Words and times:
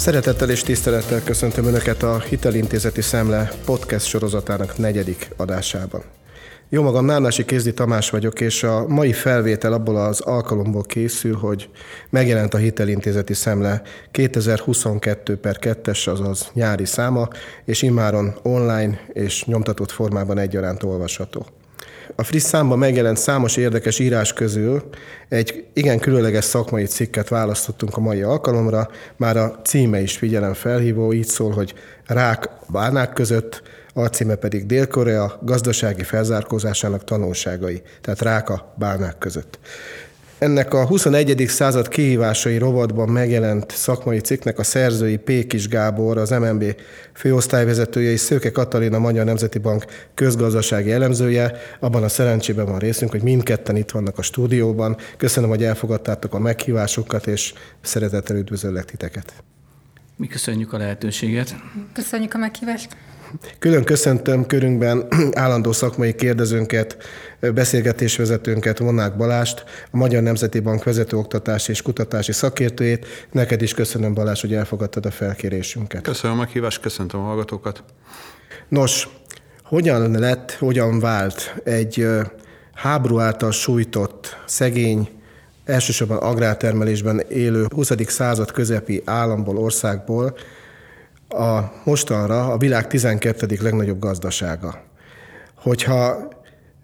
Szeretettel 0.00 0.50
és 0.50 0.62
tisztelettel 0.62 1.22
köszöntöm 1.22 1.64
Önöket 1.64 2.02
a 2.02 2.20
Hitelintézeti 2.20 3.00
Szemle 3.00 3.50
podcast 3.64 4.06
sorozatának 4.06 4.78
negyedik 4.78 5.30
adásában. 5.36 6.02
Jó 6.68 6.82
magam, 6.82 7.04
Nárnási 7.04 7.44
Kézdi 7.44 7.74
Tamás 7.74 8.10
vagyok, 8.10 8.40
és 8.40 8.62
a 8.62 8.86
mai 8.86 9.12
felvétel 9.12 9.72
abból 9.72 9.96
az 9.96 10.20
alkalomból 10.20 10.82
készül, 10.82 11.36
hogy 11.36 11.68
megjelent 12.10 12.54
a 12.54 12.58
Hitelintézeti 12.58 13.34
Szemle 13.34 13.82
2022 14.10 15.36
per 15.36 15.56
2-es, 15.60 16.08
azaz 16.08 16.50
nyári 16.54 16.84
száma, 16.84 17.28
és 17.64 17.82
immáron 17.82 18.34
online 18.42 19.00
és 19.12 19.44
nyomtatott 19.44 19.90
formában 19.90 20.38
egyaránt 20.38 20.82
olvasható. 20.82 21.46
A 22.16 22.22
friss 22.22 22.42
számban 22.42 22.78
megjelent 22.78 23.16
számos 23.16 23.56
érdekes 23.56 23.98
írás 23.98 24.32
közül 24.32 24.88
egy 25.28 25.64
igen 25.72 25.98
különleges 25.98 26.44
szakmai 26.44 26.84
cikket 26.84 27.28
választottunk 27.28 27.96
a 27.96 28.00
mai 28.00 28.22
alkalomra, 28.22 28.90
már 29.16 29.36
a 29.36 29.60
címe 29.64 30.00
is 30.00 30.16
figyelem 30.16 30.52
felhívó, 30.52 31.12
így 31.12 31.26
szól, 31.26 31.50
hogy 31.50 31.74
rák 32.06 32.48
bánák 32.68 33.12
között, 33.12 33.62
alcíme 33.94 34.34
pedig 34.34 34.66
Dél-Korea 34.66 35.38
gazdasági 35.42 36.02
felzárkózásának 36.02 37.04
tanulságai, 37.04 37.82
tehát 38.00 38.20
rák 38.20 38.48
a 38.48 38.74
bánák 38.78 39.18
között. 39.18 39.58
Ennek 40.40 40.74
a 40.74 40.86
21. 40.86 41.44
század 41.48 41.88
kihívásai 41.88 42.58
rovatban 42.58 43.08
megjelent 43.08 43.70
szakmai 43.70 44.18
cikknek 44.18 44.58
a 44.58 44.62
szerzői 44.62 45.16
Pékis 45.16 45.68
Gábor, 45.68 46.18
az 46.18 46.30
MNB 46.30 46.64
főosztályvezetője 47.12 48.10
és 48.10 48.20
Szőke 48.20 48.50
Katalina 48.50 48.98
Magyar 48.98 49.24
Nemzeti 49.24 49.58
Bank 49.58 49.84
közgazdasági 50.14 50.92
elemzője. 50.92 51.52
Abban 51.80 52.02
a 52.02 52.08
szerencsében 52.08 52.66
van 52.66 52.78
részünk, 52.78 53.10
hogy 53.10 53.22
mindketten 53.22 53.76
itt 53.76 53.90
vannak 53.90 54.18
a 54.18 54.22
stúdióban. 54.22 54.96
Köszönöm, 55.16 55.48
hogy 55.48 55.64
elfogadtátok 55.64 56.34
a 56.34 56.38
meghívásukat, 56.38 57.26
és 57.26 57.52
szeretettel 57.80 58.36
üdvözöllek 58.36 58.84
titeket. 58.84 59.32
Mi 60.16 60.26
köszönjük 60.26 60.72
a 60.72 60.78
lehetőséget. 60.78 61.54
Köszönjük 61.92 62.34
a 62.34 62.38
meghívást. 62.38 62.96
Külön 63.58 63.84
köszöntöm 63.84 64.46
körünkben 64.46 65.06
állandó 65.32 65.72
szakmai 65.72 66.14
kérdezőnket, 66.14 66.96
beszélgetésvezetőnket, 67.40 68.78
Vonák 68.78 69.16
Balást, 69.16 69.64
a 69.90 69.96
Magyar 69.96 70.22
Nemzeti 70.22 70.60
Bank 70.60 70.84
vezetőoktatási 70.84 71.70
és 71.70 71.82
kutatási 71.82 72.32
szakértőjét. 72.32 73.06
Neked 73.32 73.62
is 73.62 73.74
köszönöm, 73.74 74.14
Balázs, 74.14 74.40
hogy 74.40 74.54
elfogadtad 74.54 75.06
a 75.06 75.10
felkérésünket. 75.10 76.02
Köszönöm 76.02 76.36
a 76.36 76.40
meghívást, 76.40 76.80
köszöntöm 76.80 77.20
a 77.20 77.24
hallgatókat. 77.24 77.84
Nos, 78.68 79.08
hogyan 79.64 80.10
lett, 80.10 80.52
hogyan 80.52 81.00
vált 81.00 81.54
egy 81.64 82.06
háború 82.74 83.18
által 83.18 83.50
sújtott, 83.50 84.36
szegény, 84.46 85.08
elsősorban 85.64 86.18
agrártermelésben 86.18 87.20
élő 87.28 87.66
20. 87.74 87.90
század 88.06 88.50
közepi 88.50 89.02
államból, 89.04 89.56
országból 89.56 90.36
a 91.32 91.72
mostanra 91.84 92.52
a 92.52 92.58
világ 92.58 92.86
12. 92.86 93.58
legnagyobb 93.60 93.98
gazdasága. 93.98 94.82
Hogyha 95.54 96.28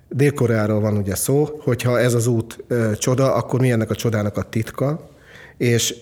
Dél-Koreáról 0.09 0.81
van 0.81 0.97
ugye 0.97 1.15
szó, 1.15 1.49
hogyha 1.61 2.01
ez 2.01 2.15
az 2.15 2.27
út 2.27 2.65
ö, 2.69 2.93
csoda, 2.97 3.35
akkor 3.35 3.61
mi 3.61 3.71
ennek 3.71 3.91
a 3.91 3.95
csodának 3.95 4.37
a 4.37 4.43
titka, 4.43 5.09
és 5.57 5.95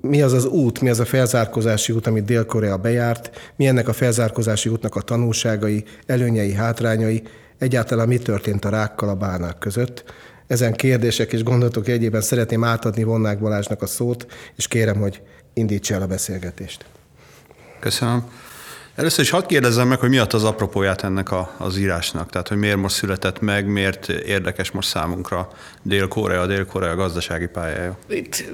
mi 0.00 0.22
az 0.22 0.32
az 0.32 0.44
út, 0.44 0.80
mi 0.80 0.88
az 0.88 1.00
a 1.00 1.04
felzárkózási 1.04 1.92
út, 1.92 2.06
amit 2.06 2.24
Dél-Korea 2.24 2.76
bejárt, 2.76 3.30
mi 3.56 3.66
ennek 3.66 3.88
a 3.88 3.92
felzárkózási 3.92 4.68
útnak 4.68 4.94
a 4.94 5.00
tanulságai, 5.00 5.84
előnyei, 6.06 6.52
hátrányai, 6.52 7.22
egyáltalán 7.58 8.08
mi 8.08 8.18
történt 8.18 8.64
a 8.64 8.68
rákkal 8.68 9.08
a 9.08 9.14
bánák 9.14 9.58
között. 9.58 10.04
Ezen 10.46 10.72
kérdések 10.72 11.32
és 11.32 11.42
gondolatok 11.42 11.88
egyében 11.88 12.20
szeretném 12.20 12.64
átadni 12.64 13.02
Vonnák 13.02 13.38
Balázsnak 13.38 13.82
a 13.82 13.86
szót, 13.86 14.26
és 14.56 14.68
kérem, 14.68 14.96
hogy 14.96 15.22
indítsa 15.52 15.94
el 15.94 16.02
a 16.02 16.06
beszélgetést. 16.06 16.84
Köszönöm. 17.86 18.22
Először 18.94 19.24
is 19.24 19.30
hadd 19.30 19.46
kérdezzem 19.46 19.88
meg, 19.88 19.98
hogy 19.98 20.08
mi 20.08 20.18
az 20.18 20.44
apropóját 20.44 21.04
ennek 21.04 21.30
a, 21.30 21.54
az 21.56 21.78
írásnak, 21.78 22.30
tehát 22.30 22.48
hogy 22.48 22.56
miért 22.56 22.76
most 22.76 22.94
született 22.94 23.40
meg, 23.40 23.66
miért 23.66 24.08
érdekes 24.08 24.70
most 24.70 24.88
számunkra 24.88 25.48
Dél-Korea, 25.82 26.46
Dél-Korea 26.46 26.94
gazdasági 26.94 27.46
pályája. 27.46 27.98
Itt 28.08 28.44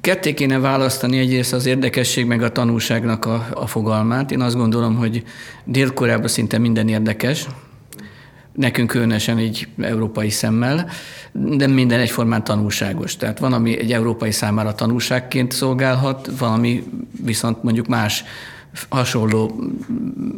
ketté 0.00 0.34
kéne 0.34 0.58
választani 0.58 1.18
egyrészt 1.18 1.52
az 1.52 1.66
érdekesség 1.66 2.26
meg 2.26 2.42
a 2.42 2.52
tanulságnak 2.52 3.24
a, 3.24 3.46
a 3.54 3.66
fogalmát. 3.66 4.30
Én 4.30 4.40
azt 4.40 4.56
gondolom, 4.56 4.96
hogy 4.96 5.22
Dél-Koreában 5.64 6.28
szinte 6.28 6.58
minden 6.58 6.88
érdekes, 6.88 7.46
nekünk 8.52 8.88
különösen 8.88 9.38
egy 9.38 9.68
európai 9.80 10.30
szemmel, 10.30 10.90
de 11.32 11.66
minden 11.66 12.00
egyformán 12.00 12.44
tanulságos. 12.44 13.16
Tehát 13.16 13.38
van, 13.38 13.52
ami 13.52 13.78
egy 13.78 13.92
európai 13.92 14.30
számára 14.30 14.74
tanulságként 14.74 15.52
szolgálhat, 15.52 16.30
valami 16.38 16.84
viszont 17.24 17.62
mondjuk 17.62 17.86
más 17.86 18.24
hasonló 18.88 19.60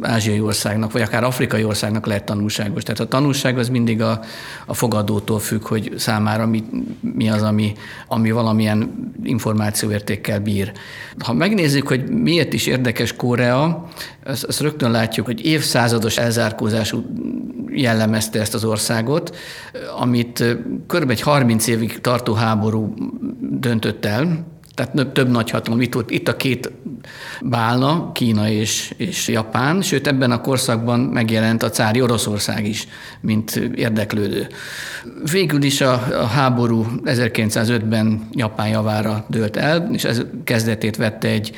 ázsiai 0.01 0.39
országnak, 0.39 0.91
vagy 0.91 1.01
akár 1.01 1.23
afrikai 1.23 1.63
országnak 1.63 2.05
lehet 2.05 2.23
tanulságos. 2.23 2.83
Tehát 2.83 2.99
a 2.99 3.07
tanulság 3.07 3.57
az 3.57 3.69
mindig 3.69 4.01
a, 4.01 4.19
a 4.65 4.73
fogadótól 4.73 5.39
függ, 5.39 5.67
hogy 5.67 5.93
számára 5.97 6.45
mi, 6.45 6.63
mi 6.99 7.29
az, 7.29 7.41
ami, 7.41 7.73
ami 8.07 8.31
valamilyen 8.31 9.11
információértékkel 9.23 10.39
bír. 10.39 10.71
Ha 11.19 11.33
megnézzük, 11.33 11.87
hogy 11.87 12.09
miért 12.09 12.53
is 12.53 12.67
érdekes 12.67 13.15
Korea, 13.15 13.87
azt, 14.23 14.43
azt 14.43 14.59
rögtön 14.59 14.91
látjuk, 14.91 15.25
hogy 15.25 15.45
évszázados 15.45 16.17
elzárkózású 16.17 17.05
jellemezte 17.69 18.39
ezt 18.39 18.53
az 18.53 18.63
országot, 18.63 19.35
amit 19.99 20.43
kb. 20.87 21.09
egy 21.09 21.21
30 21.21 21.67
évig 21.67 22.01
tartó 22.01 22.33
háború 22.33 22.93
döntött 23.39 24.05
el, 24.05 24.51
tehát 24.75 25.07
több 25.13 25.29
nagy 25.29 25.49
hatalom. 25.49 25.81
Itt, 25.81 25.95
itt 26.07 26.27
a 26.27 26.35
két 26.35 26.71
bálna, 27.41 28.11
Kína 28.11 28.49
és, 28.49 28.93
és 28.97 29.27
Japán, 29.27 29.81
sőt 29.81 30.07
ebben 30.07 30.31
a 30.31 30.41
korszakban 30.41 30.99
megjelent 30.99 31.63
a 31.63 31.69
cári 31.69 32.01
Oroszország 32.01 32.67
is, 32.67 32.87
mint 33.21 33.55
érdeklődő. 33.75 34.47
Végül 35.31 35.63
is 35.63 35.81
a, 35.81 35.93
a 36.21 36.25
háború 36.25 36.85
1905-ben 37.03 38.27
Japán 38.31 38.67
javára 38.67 39.25
dőlt 39.27 39.57
el, 39.57 39.89
és 39.91 40.03
ez 40.03 40.21
kezdetét 40.43 40.95
vette 40.95 41.27
egy 41.27 41.55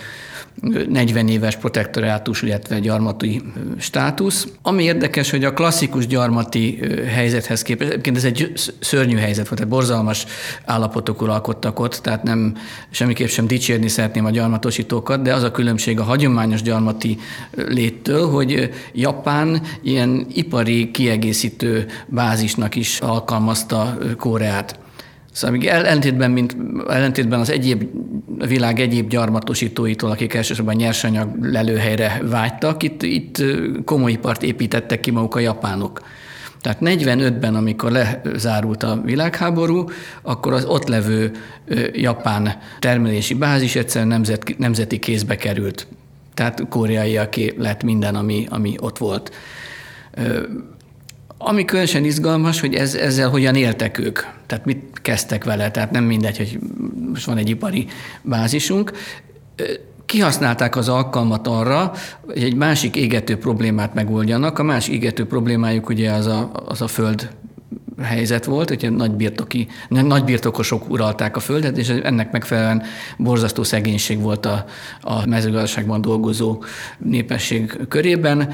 40 0.90 1.28
éves 1.28 1.56
protektorátus, 1.56 2.42
illetve 2.42 2.80
gyarmati 2.80 3.42
státusz. 3.80 4.48
Ami 4.62 4.84
érdekes, 4.84 5.30
hogy 5.30 5.44
a 5.44 5.54
klasszikus 5.54 6.08
gyarmati 6.08 6.80
helyzethez 7.08 7.62
képest, 7.62 7.90
egyébként 7.90 8.18
ez 8.18 8.24
egy 8.24 8.52
szörnyű 8.80 9.16
helyzet 9.16 9.48
volt, 9.48 9.60
tehát 9.60 9.74
borzalmas 9.74 10.26
állapotok 10.66 11.22
uralkodtak 11.22 11.80
ott, 11.80 11.94
tehát 11.96 12.24
nem 12.24 12.58
semmiképp 12.90 13.28
sem 13.28 13.48
dicsérni 13.48 13.88
szeretném 13.88 14.26
a 14.26 14.30
gyarmatosítókat, 14.30 15.22
de 15.22 15.34
az 15.34 15.44
a 15.44 15.52
különbség 15.52 16.00
a 16.00 16.04
hagyományos 16.04 16.62
gyarmati 16.62 17.18
léttől, 17.52 18.30
hogy 18.30 18.70
Japán 18.94 19.62
ilyen 19.82 20.28
ipari 20.34 20.92
kiegészítő 20.92 21.86
bázisnak 22.08 22.76
is 22.76 23.00
alkalmazta 23.00 23.98
Koreát. 24.18 24.84
Szóval 25.36 25.58
még 25.58 25.68
ellentétben, 25.68 26.32
mint, 26.32 26.58
ellentétben 26.88 27.40
az 27.40 27.50
egyéb, 27.50 27.84
a 28.40 28.46
világ 28.46 28.80
egyéb 28.80 29.10
gyarmatosítóitól, 29.10 30.12
akik 30.12 30.34
elsősorban 30.34 30.76
nyersanyag 30.76 31.44
lelőhelyre 31.44 32.22
vágytak, 32.30 32.84
itt, 32.84 33.04
itt 33.04 33.44
komoly 33.86 34.12
ipart 34.12 34.44
építettek 34.44 35.00
ki 35.00 35.12
maguk 35.12 35.36
a 35.36 35.40
japánok. 35.40 36.02
Tehát 36.62 36.78
45-ben, 36.82 37.56
amikor 37.56 37.92
lezárult 37.92 38.84
a 38.84 39.02
világháború, 39.04 39.90
akkor 40.22 40.54
az 40.54 40.66
ott 40.66 40.88
levő 40.88 41.32
japán 41.94 42.58
termelési 42.80 43.34
bázis 43.34 43.76
egyszerűen 43.76 44.08
nemzet, 44.08 44.58
nemzeti 44.58 45.00
kézbe 45.00 45.36
került. 45.36 45.88
Tehát 46.34 46.68
koreaiaké 46.70 47.54
lett 47.58 47.84
minden, 47.84 48.16
ami, 48.16 48.48
ami 48.50 48.76
ott 48.80 48.98
volt. 48.98 49.32
Ami 51.48 51.66
különösen 51.66 52.04
izgalmas, 52.04 52.60
hogy 52.60 52.76
ez, 52.76 52.96
ezzel 52.96 53.30
hogyan 53.30 53.56
éltek 53.56 53.98
ők. 53.98 54.20
Tehát 54.46 54.66
mit 54.66 54.84
kezdtek 55.02 55.44
vele, 55.44 55.72
tehát 55.72 55.92
nem 55.92 56.04
mindegy, 56.04 56.38
hogy 56.38 56.60
most 57.10 57.26
van 57.26 57.38
egy 57.38 57.50
ipari 57.50 57.88
bázisunk. 58.22 58.92
Kihasználták 60.06 60.76
az 60.76 60.90
alkalmat 60.90 61.48
arra, 61.48 61.92
hogy 62.26 62.44
egy 62.44 62.56
másik 62.56 62.96
égető 62.96 63.38
problémát 63.38 63.94
megoldjanak. 63.94 64.60
A 64.60 64.64
másik 64.64 64.94
égető 64.94 65.26
problémájuk 65.26 65.90
ugye 65.90 66.12
az 66.12 66.26
a, 66.26 66.52
az 66.66 66.82
a 66.82 66.88
föld 66.88 67.30
helyzet 68.02 68.46
volt, 68.46 68.70
hogy 68.70 68.92
nagy, 68.92 69.12
birtoki, 69.12 69.68
nagy 69.90 70.24
birtokosok 70.24 70.90
uralták 70.90 71.36
a 71.36 71.40
földet, 71.40 71.78
és 71.78 71.90
ennek 71.90 72.32
megfelelően 72.32 72.84
borzasztó 73.18 73.64
szegénység 73.64 74.22
volt 74.22 74.46
a, 74.46 74.66
a 75.02 75.26
mezőgazdaságban 75.26 76.02
dolgozó 76.02 76.64
népesség 76.98 77.78
körében. 77.88 78.54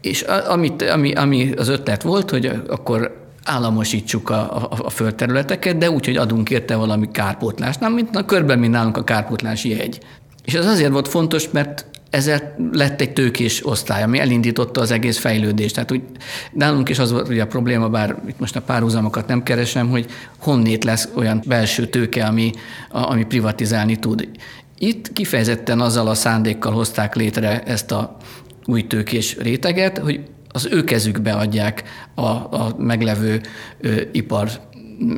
És 0.00 0.22
amit, 0.22 0.82
ami, 0.82 1.12
ami 1.12 1.52
az 1.52 1.68
ötlet 1.68 2.02
volt, 2.02 2.30
hogy 2.30 2.62
akkor 2.68 3.28
államosítsuk 3.44 4.30
a, 4.30 4.56
a, 4.56 4.68
a 4.78 4.90
földterületeket, 4.90 5.78
de 5.78 5.90
úgy, 5.90 6.04
hogy 6.04 6.16
adunk 6.16 6.50
érte 6.50 6.76
valami 6.76 7.08
kárpótlást. 7.10 7.80
Nem, 7.80 7.92
mint 7.92 8.16
a 8.16 8.24
körben, 8.24 8.58
mint 8.58 8.72
nálunk 8.72 8.96
a 8.96 9.04
kárpótlási 9.04 9.68
jegy. 9.68 10.00
És 10.44 10.54
ez 10.54 10.66
azért 10.66 10.92
volt 10.92 11.08
fontos, 11.08 11.50
mert 11.50 11.86
ezzel 12.10 12.56
lett 12.72 13.00
egy 13.00 13.12
tőkés 13.12 13.66
osztály, 13.66 14.02
ami 14.02 14.18
elindította 14.18 14.80
az 14.80 14.90
egész 14.90 15.18
fejlődést. 15.18 15.74
Tehát 15.74 15.92
úgy 15.92 16.02
nálunk 16.52 16.88
is 16.88 16.98
az 16.98 17.12
volt 17.12 17.28
ugye 17.28 17.42
a 17.42 17.46
probléma, 17.46 17.88
bár 17.88 18.16
itt 18.28 18.38
most 18.38 18.56
a 18.56 18.60
párhuzamokat 18.60 19.26
nem 19.26 19.42
keresem, 19.42 19.88
hogy 19.88 20.06
honnét 20.38 20.84
lesz 20.84 21.08
olyan 21.16 21.42
belső 21.46 21.86
tőke, 21.86 22.24
ami, 22.24 22.50
ami 22.90 23.24
privatizálni 23.24 23.96
tud. 23.96 24.28
Itt 24.78 25.12
kifejezetten 25.12 25.80
azzal 25.80 26.06
a 26.06 26.14
szándékkal 26.14 26.72
hozták 26.72 27.14
létre 27.14 27.62
ezt 27.62 27.92
a 27.92 28.16
új 28.70 28.86
tőkés 28.86 29.36
réteget, 29.36 29.98
hogy 29.98 30.20
az 30.48 30.68
ő 30.70 30.84
kezükbe 30.84 31.32
adják 31.32 31.82
a, 32.14 32.26
a 32.30 32.74
meglevő 32.78 33.40
ö, 33.80 34.00
ipar, 34.12 34.48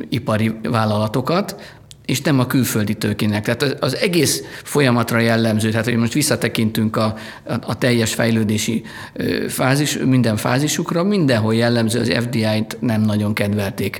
ipari 0.09 0.51
vállalatokat, 0.63 1.77
és 2.05 2.21
nem 2.21 2.39
a 2.39 2.47
külföldi 2.47 2.93
tőkének. 2.93 3.43
Tehát 3.43 3.77
az 3.83 3.95
egész 3.95 4.43
folyamatra 4.63 5.19
jellemző, 5.19 5.69
tehát 5.69 5.85
hogy 5.85 5.95
most 5.95 6.13
visszatekintünk 6.13 6.95
a, 6.95 7.15
a, 7.43 7.53
a 7.61 7.77
teljes 7.77 8.13
fejlődési 8.13 8.83
fázis, 9.47 9.97
minden 9.97 10.37
fázisukra, 10.37 11.03
mindenhol 11.03 11.55
jellemző 11.55 11.99
az 11.99 12.13
FDI-t 12.19 12.77
nem 12.79 13.01
nagyon 13.01 13.33
kedvelték. 13.33 13.99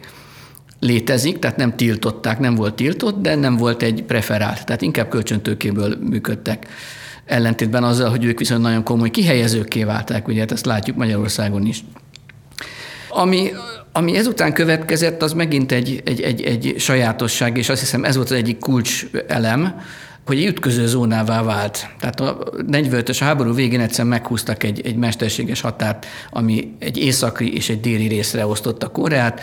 Létezik, 0.79 1.39
tehát 1.39 1.57
nem 1.57 1.75
tiltották, 1.75 2.39
nem 2.39 2.55
volt 2.55 2.75
tiltott, 2.75 3.21
de 3.21 3.35
nem 3.35 3.57
volt 3.57 3.81
egy 3.81 4.03
preferált, 4.03 4.65
tehát 4.65 4.81
inkább 4.81 5.09
kölcsöntőkéből 5.09 5.97
működtek. 6.09 6.67
Ellentétben 7.25 7.83
azzal, 7.83 8.09
hogy 8.09 8.23
ők 8.23 8.39
viszont 8.39 8.61
nagyon 8.61 8.83
komoly 8.83 9.09
kihelyezőkké 9.09 9.83
válták, 9.83 10.27
ugye 10.27 10.39
hát 10.39 10.51
ezt 10.51 10.65
látjuk 10.65 10.97
Magyarországon 10.97 11.65
is. 11.65 11.83
Ami 13.09 13.51
ami 13.95 14.15
ezután 14.15 14.53
következett, 14.53 15.21
az 15.21 15.33
megint 15.33 15.71
egy, 15.71 16.01
egy, 16.05 16.21
egy, 16.21 16.41
egy 16.41 16.75
sajátosság, 16.77 17.57
és 17.57 17.69
azt 17.69 17.79
hiszem 17.79 18.03
ez 18.03 18.15
volt 18.15 18.29
az 18.29 18.37
egyik 18.37 18.59
kulcs 18.59 19.05
elem, 19.27 19.81
hogy 20.25 20.37
egy 20.37 20.45
ütköző 20.45 20.87
zónává 20.87 21.41
vált. 21.41 21.87
Tehát 21.99 22.19
a 22.19 22.37
45-ös 22.67 23.17
háború 23.19 23.53
végén 23.53 23.79
egyszer 23.79 24.05
meghúztak 24.05 24.63
egy, 24.63 24.81
egy 24.85 24.95
mesterséges 24.95 25.61
határt, 25.61 26.05
ami 26.29 26.73
egy 26.79 26.97
északi 26.97 27.55
és 27.55 27.69
egy 27.69 27.79
déli 27.79 28.07
részre 28.07 28.45
osztotta 28.45 28.87
Koreát, 28.87 29.41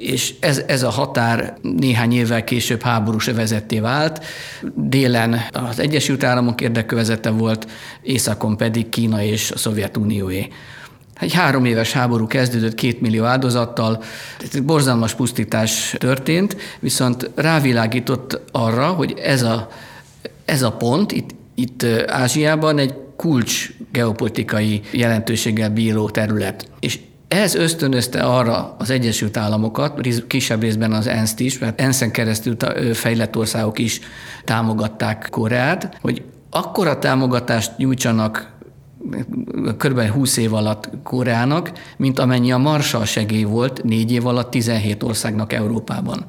és 0.00 0.34
ez, 0.40 0.62
ez 0.66 0.82
a 0.82 0.90
határ 0.90 1.56
néhány 1.62 2.12
évvel 2.12 2.44
később 2.44 2.82
háborús 2.82 3.24
vezetté 3.24 3.78
vált. 3.78 4.24
Délen 4.74 5.40
az 5.52 5.78
Egyesült 5.78 6.24
Államok 6.24 6.60
érdekövezete 6.60 7.30
volt, 7.30 7.66
északon 8.02 8.56
pedig 8.56 8.88
Kína 8.88 9.22
és 9.22 9.50
a 9.50 9.58
Szovjetunióé. 9.58 10.48
Egy 11.20 11.32
három 11.32 11.64
éves 11.64 11.92
háború 11.92 12.26
kezdődött 12.26 12.74
két 12.74 13.00
millió 13.00 13.24
áldozattal, 13.24 14.02
egy 14.52 14.62
borzalmas 14.62 15.14
pusztítás 15.14 15.94
történt, 15.98 16.56
viszont 16.80 17.30
rávilágított 17.34 18.40
arra, 18.52 18.86
hogy 18.86 19.18
ez 19.22 19.42
a, 19.42 19.68
ez 20.44 20.62
a 20.62 20.72
pont 20.72 21.12
itt, 21.12 21.34
itt 21.54 21.86
Ázsiában 22.06 22.78
egy 22.78 22.94
kulcs 23.16 23.70
geopolitikai 23.92 24.80
jelentőséggel 24.90 25.70
bíró 25.70 26.08
terület. 26.08 26.70
És 26.80 26.98
ez 27.28 27.54
ösztönözte 27.54 28.20
arra 28.20 28.74
az 28.78 28.90
Egyesült 28.90 29.36
Államokat, 29.36 30.00
kisebb 30.26 30.60
részben 30.60 30.92
az 30.92 31.06
ENSZ-t 31.06 31.40
is, 31.40 31.58
mert 31.58 31.80
ENSZ-en 31.80 32.10
keresztül 32.10 32.56
fejlett 32.92 33.36
országok 33.36 33.78
is 33.78 34.00
támogatták 34.44 35.28
Koreát, 35.30 35.98
hogy 36.00 36.22
akkora 36.50 36.98
támogatást 36.98 37.76
nyújtsanak 37.76 38.54
kb. 39.78 40.00
20 40.00 40.36
év 40.36 40.54
alatt 40.54 40.90
Koreának, 41.02 41.72
mint 41.96 42.18
amennyi 42.18 42.52
a 42.52 42.58
Marshall 42.58 43.04
segély 43.04 43.42
volt 43.42 43.82
négy 43.82 44.12
év 44.12 44.26
alatt 44.26 44.50
17 44.50 45.02
országnak 45.02 45.52
Európában. 45.52 46.24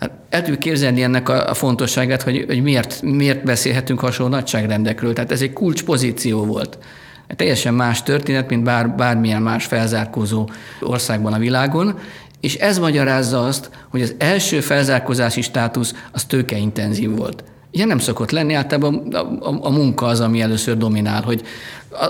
Tehát 0.00 0.16
el 0.28 0.40
tudjuk 0.40 0.58
képzelni 0.58 1.02
ennek 1.02 1.28
a, 1.28 1.54
fontosságát, 1.54 2.22
hogy, 2.22 2.44
hogy 2.46 2.62
miért, 2.62 3.02
miért 3.02 3.44
beszélhetünk 3.44 4.00
hasonló 4.00 4.32
nagyságrendekről. 4.32 5.12
Tehát 5.12 5.32
ez 5.32 5.42
egy 5.42 5.52
kulcspozíció 5.52 6.44
volt. 6.44 6.78
Teljesen 7.36 7.74
más 7.74 8.02
történet, 8.02 8.50
mint 8.50 8.62
bár, 8.62 8.94
bármilyen 8.94 9.42
más 9.42 9.64
felzárkózó 9.66 10.48
országban 10.80 11.32
a 11.32 11.38
világon, 11.38 11.98
és 12.40 12.54
ez 12.54 12.78
magyarázza 12.78 13.44
azt, 13.44 13.70
hogy 13.88 14.02
az 14.02 14.14
első 14.18 14.60
felzárkózási 14.60 15.42
státusz 15.42 15.94
az 16.12 16.24
tőkeintenzív 16.24 17.16
volt. 17.16 17.44
Ilyen 17.70 17.88
nem 17.88 17.98
szokott 17.98 18.30
lenni, 18.30 18.54
általában 18.54 19.08
a, 19.12 19.18
a, 19.18 19.58
a 19.62 19.70
munka 19.70 20.06
az, 20.06 20.20
ami 20.20 20.40
először 20.40 20.76
dominál, 20.76 21.22
hogy 21.22 21.42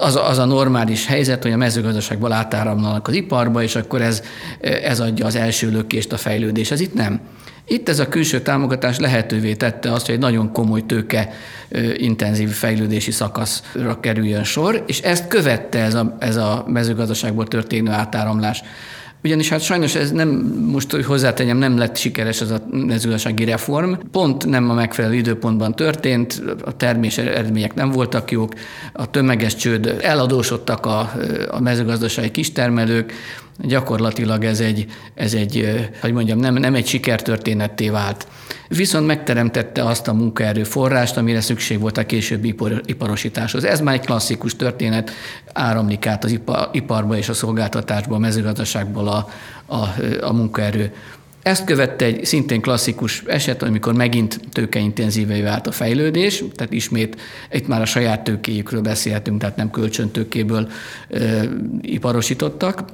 az, 0.01 0.17
az 0.17 0.39
a 0.39 0.45
normális 0.45 1.07
helyzet, 1.07 1.43
hogy 1.43 1.53
a 1.53 1.57
mezőgazdaságból 1.57 2.33
átáramlanak 2.33 3.09
az 3.09 3.15
iparba, 3.15 3.63
és 3.63 3.77
akkor 3.77 4.03
ez, 4.03 4.23
ez 4.61 5.01
adja 5.01 5.27
az 5.27 5.37
első 5.37 5.71
lökést 5.71 6.13
a 6.13 6.17
fejlődés. 6.17 6.71
Ez 6.71 6.81
itt 6.81 6.95
nem. 6.95 7.21
Itt 7.73 7.89
ez 7.89 7.99
a 7.99 8.09
külső 8.09 8.41
támogatás 8.41 8.99
lehetővé 8.99 9.55
tette 9.55 9.93
azt, 9.93 10.07
hogy 10.07 10.15
egy 10.15 10.21
nagyon 10.21 10.53
komoly 10.53 10.87
tőke 10.87 11.33
intenzív 11.97 12.49
fejlődési 12.49 13.11
szakaszra 13.11 14.01
kerüljön 14.01 14.45
sor, 14.45 14.85
és 14.87 15.01
ezt 15.01 15.29
követte 15.29 15.79
ez 15.79 15.95
a, 15.95 16.17
ez 16.19 16.37
a 16.37 16.65
mezőgazdaságból 16.67 17.47
történő 17.47 17.91
átáramlás. 17.91 18.63
Ugyanis 19.25 19.49
hát 19.49 19.61
sajnos 19.61 19.95
ez 19.95 20.11
nem, 20.11 20.29
most 20.73 20.91
hogy 20.91 21.05
hozzátegyem, 21.05 21.57
nem 21.57 21.79
lett 21.79 21.97
sikeres 21.97 22.41
ez 22.41 22.51
a 22.51 22.63
mezőgazdasági 22.71 23.45
reform. 23.45 23.93
Pont 24.13 24.47
nem 24.47 24.71
a 24.71 24.75
megfelelő 24.75 25.15
időpontban 25.15 25.75
történt, 25.75 26.43
a 26.65 26.77
termés 26.77 27.19
eredmények 27.19 27.75
nem 27.75 27.91
voltak 27.91 28.31
jók, 28.31 28.53
a 28.93 29.11
tömeges 29.11 29.55
csőd, 29.55 29.97
eladósodtak 30.03 30.87
a, 30.87 31.13
a 31.51 31.61
mezőgazdasági 31.61 32.31
kistermelők, 32.31 33.13
gyakorlatilag 33.63 34.45
ez 34.45 34.61
egy, 34.61 34.87
ez 35.15 35.35
egy 35.35 35.81
hogy 36.01 36.13
mondjam, 36.13 36.39
nem, 36.39 36.55
nem 36.55 36.75
egy 36.75 36.87
sikertörténetté 36.87 37.89
vált. 37.89 38.27
Viszont 38.69 39.07
megteremtette 39.07 39.85
azt 39.85 40.09
a 40.09 40.13
munkaerő 40.13 40.65
forrást, 40.65 41.17
amire 41.17 41.41
szükség 41.41 41.81
volt 41.81 41.99
a 41.99 42.07
későbbi 42.07 42.49
ipar, 42.49 42.81
iparosításhoz. 42.85 43.65
Ez 43.65 43.81
már 43.81 43.95
egy 43.95 44.05
klasszikus 44.05 44.57
történet, 44.57 45.11
áramlik 45.53 46.07
át 46.07 46.25
az 46.25 46.41
iparba 46.73 47.17
és 47.17 47.29
a 47.29 47.35
szolgáltatásba, 47.35 48.15
a 48.15 48.19
mezőgazdaságból 48.19 49.09
a, 49.09 49.29
a, 49.67 49.87
a 50.21 50.33
munkaerő. 50.33 50.93
Ezt 51.43 51.65
követte 51.65 52.05
egy 52.05 52.25
szintén 52.25 52.61
klasszikus 52.61 53.23
eset, 53.27 53.63
amikor 53.63 53.95
megint 53.95 54.41
tőkeintenzívei 54.53 55.43
vált 55.43 55.67
a 55.67 55.73
fejlődés, 55.73 56.45
tehát 56.55 56.73
ismét 56.73 57.21
itt 57.53 57.67
már 57.67 57.81
a 57.81 57.85
saját 57.85 58.25
tőkéjükről 58.25 58.81
beszélhetünk, 58.81 59.41
tehát 59.41 59.57
nem 59.57 59.71
kölcsöntőkéből 59.71 60.69
e, 61.11 61.43
iparosítottak. 61.81 62.85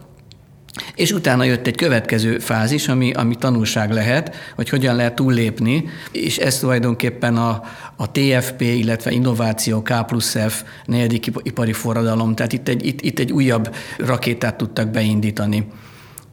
És 0.95 1.13
utána 1.13 1.45
jött 1.45 1.67
egy 1.67 1.77
következő 1.77 2.39
fázis, 2.39 2.89
ami, 2.89 3.13
ami 3.13 3.35
tanulság 3.35 3.93
lehet, 3.93 4.35
hogy 4.55 4.69
hogyan 4.69 4.97
lehet 4.97 5.15
túllépni, 5.15 5.85
és 6.13 6.37
ez 6.37 6.59
tulajdonképpen 6.59 7.37
a, 7.37 7.63
a 7.97 8.11
TFP, 8.11 8.61
illetve 8.61 9.11
innováció 9.11 9.83
K 9.83 10.07
plusz 10.07 10.37
F 10.49 10.65
negyedik 10.85 11.27
ipari 11.43 11.73
forradalom, 11.73 12.35
tehát 12.35 12.53
itt 12.53 12.69
egy, 12.69 12.87
itt, 12.87 13.01
itt 13.01 13.19
egy 13.19 13.33
újabb 13.33 13.75
rakétát 13.99 14.57
tudtak 14.57 14.89
beindítani. 14.89 15.67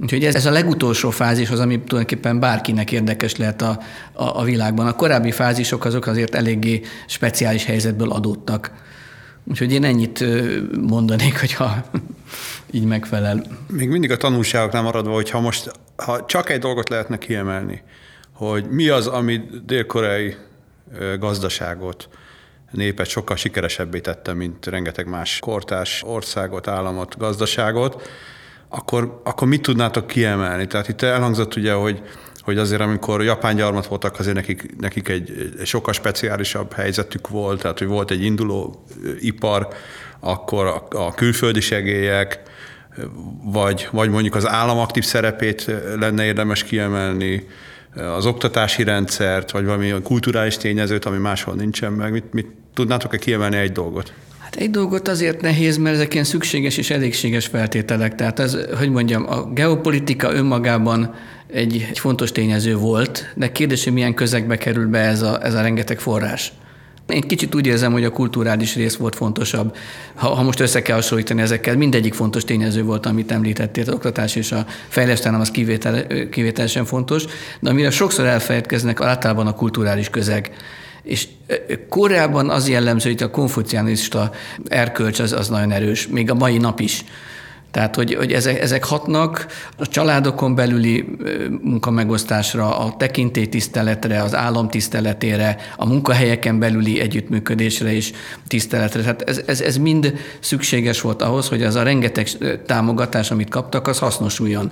Úgyhogy 0.02 0.26
ez, 0.26 0.36
ez 0.36 0.46
a 0.46 0.52
legutolsó 0.52 1.10
fázis 1.10 1.50
az, 1.50 1.60
ami 1.60 1.80
tulajdonképpen 1.80 2.40
bárkinek 2.40 2.92
érdekes 2.92 3.36
lehet 3.36 3.62
a, 3.62 3.80
a, 4.14 4.40
a 4.40 4.44
világban. 4.44 4.88
A 4.88 4.96
korábbi 4.96 5.32
fázisok 5.32 5.86
azok 5.86 6.06
azért 6.06 6.36
eléggé 6.36 6.82
speciális 7.08 7.66
helyzetből 7.66 8.12
adódtak. 8.12 8.72
Úgyhogy 9.44 9.72
én 9.72 9.84
ennyit 9.84 10.24
mondanék, 10.88 11.40
hogyha 11.40 11.86
így 12.72 12.86
megfelel. 12.86 13.44
Még 13.68 13.90
mindig 13.90 14.12
a 14.12 14.18
tanulságoknál 14.18 14.82
maradva, 14.82 15.14
hogy 15.14 15.30
ha 15.30 15.40
most 15.40 15.72
ha 15.96 16.26
csak 16.26 16.50
egy 16.50 16.60
dolgot 16.60 16.90
lehetne 16.90 17.18
kiemelni, 17.18 17.84
hogy 18.34 18.70
mi 18.70 18.88
az, 18.88 19.08
ami 19.08 19.42
dél-koreai 19.66 20.36
gazdaságot, 21.20 22.10
népet 22.72 23.08
sokkal 23.08 23.36
sikeresebbé 23.36 24.00
tette, 24.00 24.34
mint 24.34 24.66
rengeteg 24.66 25.08
más 25.08 25.40
kortás 25.40 26.04
országot, 26.06 26.68
államot, 26.68 27.18
gazdaságot, 27.18 28.10
akkor, 28.70 29.22
akkor 29.24 29.48
mit 29.48 29.62
tudnátok 29.62 30.08
kiemelni? 30.08 30.68
Tehát 30.68 30.88
itt 30.88 31.02
elhangzott 31.02 31.56
ugye, 31.56 31.74
hogy 31.74 32.02
hogy 32.44 32.58
azért 32.58 32.82
amikor 32.82 33.24
japán 33.24 33.56
gyarmat 33.56 33.86
voltak, 33.86 34.20
azért 34.20 34.36
nekik, 34.36 34.80
nekik 34.80 35.08
egy, 35.08 35.54
egy 35.60 35.66
sokkal 35.66 35.94
speciálisabb 35.94 36.74
helyzetük 36.74 37.28
volt, 37.28 37.62
tehát 37.62 37.80
hogy 37.80 37.88
volt 37.88 38.12
egy 38.12 38.24
induló 38.24 38.86
ipar, 39.20 39.68
akkor 40.20 40.66
a, 40.66 40.88
a 40.90 41.14
külföldi 41.14 41.62
segélyek, 41.62 42.42
vagy, 43.44 43.88
vagy 43.92 44.10
mondjuk 44.10 44.36
az 44.36 44.48
állam 44.48 44.78
aktív 44.78 45.04
szerepét 45.04 45.72
lenne 46.00 46.26
érdemes 46.26 46.64
kiemelni, 46.64 47.48
az 47.96 48.26
oktatási 48.26 48.84
rendszert, 48.84 49.52
vagy 49.52 49.66
valami 49.66 49.94
kulturális 50.04 50.58
tényezőt, 50.58 51.06
ami 51.06 51.18
máshol 51.18 51.56
nincsen 51.56 51.92
meg. 51.92 52.12
Mit, 52.12 52.34
mit 52.34 52.48
tudnátok-e 52.74 53.18
kiemelni 53.18 53.58
egy 53.58 53.72
dolgot? 53.72 54.14
Hát 54.54 54.62
egy 54.62 54.72
dolgot 54.72 55.08
azért 55.08 55.42
nehéz, 55.42 55.78
mert 55.78 55.96
ezek 55.96 56.14
ilyen 56.14 56.26
szükséges 56.26 56.78
és 56.78 56.90
elégséges 56.90 57.46
feltételek. 57.46 58.16
Tehát 58.16 58.40
ez, 58.40 58.58
hogy 58.78 58.90
mondjam, 58.90 59.26
a 59.30 59.44
geopolitika 59.44 60.34
önmagában 60.34 61.14
egy, 61.54 61.86
egy 61.90 62.00
fontos 62.00 62.32
tényező 62.32 62.76
volt, 62.76 63.34
de 63.36 63.52
kérdés, 63.52 63.84
hogy 63.84 63.94
milyen 63.94 64.14
közegbe 64.14 64.58
kerül 64.58 64.88
be 64.88 65.00
ez 65.00 65.22
a, 65.22 65.46
ez 65.46 65.54
a 65.54 65.62
rengeteg 65.62 66.00
forrás. 66.00 66.54
Én 67.08 67.22
kicsit 67.22 67.56
úgy 67.56 67.68
érzem, 67.68 67.92
hogy 67.92 68.04
a 68.04 68.10
kulturális 68.10 68.76
rész 68.76 68.96
volt 68.96 69.16
fontosabb. 69.16 69.76
Ha, 70.16 70.28
ha 70.28 70.44
most 70.44 70.60
össze 70.60 70.82
kell 70.82 70.96
hasonlítani 70.96 71.42
ezekkel, 71.42 71.78
mindegyik 71.78 72.14
fontos 72.14 72.44
tényező 72.44 72.84
volt, 72.84 73.06
amit 73.06 73.32
említettél, 73.32 73.84
az 73.88 73.94
oktatás 73.94 74.36
és 74.36 74.52
a 74.52 74.66
fejlesztésem 74.88 75.40
az 75.40 75.52
kivétel, 75.52 76.08
kivételesen 76.30 76.86
fontos, 76.86 77.26
de 77.60 77.70
amire 77.70 77.90
sokszor 77.90 78.26
elfelejtkeznek, 78.26 79.02
általában 79.02 79.48
a 79.48 79.54
kulturális 79.54 80.10
közeg. 80.10 80.52
És 81.04 81.28
Koreában 81.90 82.50
az 82.50 82.70
jellemző, 82.70 83.10
hogy 83.10 83.24
a 83.24 83.30
konfucianista 83.32 84.32
erkölcs 84.68 85.20
az, 85.20 85.32
az 85.32 85.50
nagyon 85.50 85.72
erős, 85.72 86.08
még 86.08 86.32
a 86.32 86.34
mai 86.34 86.58
nap 86.58 86.80
is. 86.80 87.04
Tehát, 87.74 87.96
hogy, 87.96 88.16
hogy 88.16 88.32
ezek, 88.32 88.62
ezek 88.62 88.84
hatnak 88.84 89.48
a 89.78 89.88
családokon 89.88 90.56
belüli 90.56 91.06
munkamegosztásra, 91.62 92.78
a 92.78 92.96
tekintélytiszteletre, 92.98 94.22
az 94.22 94.36
állam 94.36 94.70
tiszteletére, 94.70 95.58
a 95.78 95.86
munkahelyeken 95.86 96.60
belüli 96.60 97.00
együttműködésre 97.00 97.94
és 97.94 98.12
tiszteletre. 98.48 99.02
Tehát 99.02 99.22
ez, 99.22 99.42
ez, 99.46 99.62
ez 99.62 99.78
mind 99.78 100.14
szükséges 100.40 101.02
volt 101.02 101.22
ahhoz, 101.22 101.48
hogy 101.48 101.64
az 101.64 101.76
a 101.76 101.84
rengeteg 101.84 102.28
támogatás, 102.66 103.32
amit 103.32 103.50
kaptak, 103.50 103.88
az 103.88 104.00
hasznosuljon. 104.00 104.72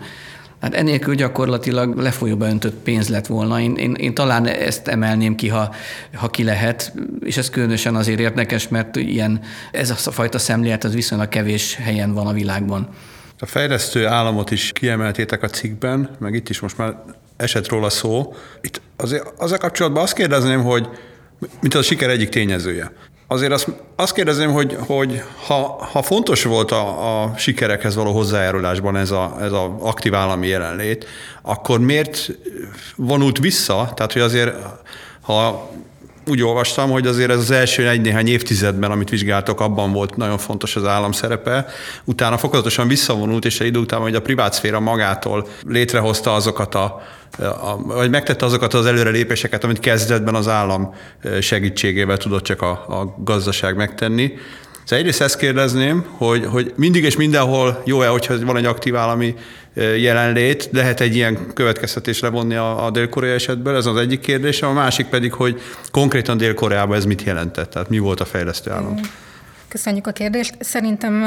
Hát 0.62 0.74
enélkül 0.74 1.16
gyakorlatilag 1.16 1.98
lefolyóba 1.98 2.48
öntött 2.48 2.76
pénz 2.76 3.10
lett 3.10 3.28
volna. 3.28 3.60
Én, 3.60 3.76
én, 3.76 3.94
én 3.94 4.14
talán 4.14 4.46
ezt 4.46 4.88
emelném 4.88 5.36
ki, 5.36 5.48
ha, 5.48 5.76
ha 6.14 6.30
ki 6.30 6.44
lehet, 6.44 6.94
és 7.20 7.38
ez 7.38 7.50
különösen 7.50 7.96
azért 7.96 8.20
érdekes, 8.20 8.68
mert 8.68 8.96
ilyen, 8.96 9.42
ez 9.72 9.90
a 9.90 10.12
fajta 10.12 10.38
szemlélet 10.38 10.84
az 10.84 10.94
viszonylag 10.94 11.30
kevés 11.30 11.76
helyen 11.76 12.14
van 12.14 12.28
a 12.28 12.34
világban. 12.34 12.90
A 13.40 13.46
fejlesztő 13.46 14.06
államot 14.06 14.52
is 14.52 14.72
kiemeltétek 14.72 15.44
a 15.44 15.48
cikkben, 15.48 16.10
meg 16.20 16.34
itt 16.34 16.50
is 16.50 16.60
most 16.60 16.78
már 16.78 17.04
esett 17.38 17.70
róla 17.70 17.90
szó. 17.90 18.34
Itt 18.62 18.82
azért, 18.96 19.24
a 19.38 19.58
kapcsolatban 19.58 20.04
azt 20.04 20.14
kérdezném, 20.14 20.64
hogy 20.64 20.88
mint 21.62 21.74
a 21.74 21.82
siker 21.82 22.10
egyik 22.10 22.30
tényezője 22.30 22.92
azért 23.32 23.52
azt, 23.52 23.68
azt 23.96 24.14
kérdezem, 24.14 24.52
hogy, 24.52 24.78
hogy 24.88 25.24
ha, 25.48 25.88
ha 25.92 26.02
fontos 26.02 26.44
volt 26.44 26.72
a, 26.72 27.22
a 27.24 27.34
sikerekhez 27.38 27.96
való 27.96 28.12
hozzájárulásban 28.12 28.98
ez 28.98 29.12
a, 29.12 29.38
ez 29.42 29.52
a 29.52 29.76
aktív 29.80 30.16
állami 30.16 30.48
jelenlét, 30.48 31.06
akkor 31.42 31.80
miért 31.80 32.30
vonult 32.96 33.38
vissza? 33.38 33.92
Tehát, 33.96 34.14
hogy 34.14 34.22
azért, 34.22 34.56
ha 35.22 35.70
úgy 36.28 36.44
olvastam, 36.44 36.90
hogy 36.90 37.08
azért 37.08 37.30
ez 37.30 37.38
az 37.38 37.52
első 37.52 37.90
egy-néhány 37.90 38.28
évtizedben, 38.28 38.92
amit 38.92 39.10
vizsgáltok, 39.10 39.60
abban 39.60 39.92
volt 39.92 40.16
nagyon 40.16 40.38
fontos 40.38 40.76
az 40.76 40.86
állam 40.86 41.12
szerepe. 41.12 41.66
Utána 42.04 42.38
fokozatosan 42.38 42.88
visszavonult, 42.88 43.46
és 43.46 43.60
egy 43.60 43.68
idő 43.68 43.80
után, 43.80 44.00
hogy 44.00 44.16
a 44.16 44.22
privát 44.22 44.54
szféra 44.54 44.80
magától 44.80 45.48
létrehozta 45.68 46.34
azokat 46.34 46.76
a, 46.76 47.02
a 47.40 47.78
vagy 47.84 48.10
megtette 48.10 48.46
azokat 48.46 48.74
az 48.74 48.86
előrelépéseket, 48.86 49.64
amit 49.64 49.80
kezdetben 49.80 50.36
az 50.36 50.48
állam 50.48 50.94
segítségével 51.42 52.18
tudott 52.18 52.44
csak 52.44 52.62
a, 52.62 52.72
a 52.72 53.16
gazdaság 53.24 53.76
megtenni. 53.76 54.34
Szóval 54.92 55.06
egyrészt 55.06 55.22
ezt 55.22 55.38
kérdezném, 55.38 56.06
hogy, 56.18 56.46
hogy 56.46 56.74
mindig 56.76 57.04
és 57.04 57.16
mindenhol 57.16 57.82
jó-e, 57.86 58.08
hogyha 58.08 58.46
van 58.46 58.58
egy 58.58 58.66
aktív 58.66 58.96
állami 58.96 59.36
jelenlét, 59.98 60.70
lehet 60.72 61.00
egy 61.00 61.16
ilyen 61.16 61.54
következtetés 61.54 62.20
levonni 62.20 62.56
a, 62.56 62.86
a 62.86 62.92
dél-korea 62.92 63.34
esetből, 63.34 63.76
ez 63.76 63.86
az 63.86 63.98
egyik 63.98 64.20
kérdés, 64.20 64.62
a 64.62 64.72
másik 64.72 65.06
pedig, 65.06 65.34
hogy 65.34 65.62
konkrétan 65.92 66.38
Dél-Koreában 66.38 66.98
ez 66.98 67.06
mit 67.06 67.24
jelentett, 67.24 67.70
tehát 67.70 67.90
mi 67.90 67.98
volt 67.98 68.20
a 68.20 68.26
fejlesztő 68.26 68.72
állam? 68.72 68.96
Köszönjük 69.68 70.08
a 70.08 70.12
kérdést. 70.12 70.56
Szerintem 70.60 71.24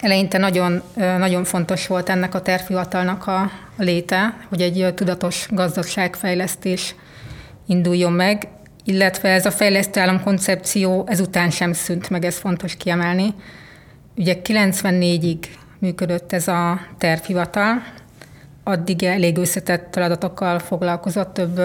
eleinte 0.00 0.38
nagyon, 0.38 0.82
nagyon 0.94 1.44
fontos 1.44 1.86
volt 1.86 2.08
ennek 2.08 2.34
a 2.34 2.42
tervhivatalnak 2.42 3.26
a 3.26 3.50
léte, 3.78 4.46
hogy 4.48 4.60
egy 4.60 4.94
tudatos 4.94 5.46
gazdaságfejlesztés 5.50 6.94
induljon 7.66 8.12
meg, 8.12 8.48
illetve 8.84 9.28
ez 9.28 9.46
a 9.46 9.50
fejlesztő 9.50 10.00
állam 10.00 10.22
koncepció 10.22 11.04
ezután 11.08 11.50
sem 11.50 11.72
szűnt 11.72 12.10
meg, 12.10 12.24
ez 12.24 12.36
fontos 12.36 12.76
kiemelni. 12.76 13.34
Ugye 14.16 14.36
94-ig 14.44 15.38
működött 15.78 16.32
ez 16.32 16.48
a 16.48 16.80
tervhivatal, 16.98 17.82
addig 18.64 19.02
elég 19.02 19.36
összetett 19.36 19.88
feladatokkal 19.92 20.58
foglalkozott, 20.58 21.32
több, 21.34 21.60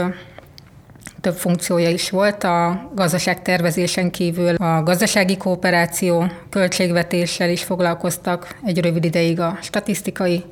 több 1.21 1.36
funkciója 1.36 1.89
is 1.89 2.09
volt. 2.09 2.43
A 2.43 2.89
gazdaság 2.95 3.41
tervezésen 3.41 4.12
kívül 4.12 4.55
a 4.55 4.83
gazdasági 4.83 5.38
kooperáció, 5.38 6.25
költségvetéssel 6.50 7.50
is 7.50 7.63
foglalkoztak, 7.63 8.55
egy 8.65 8.81
rövid 8.81 9.03
ideig 9.03 9.39
a 9.39 9.57
statisztikai 9.62 10.43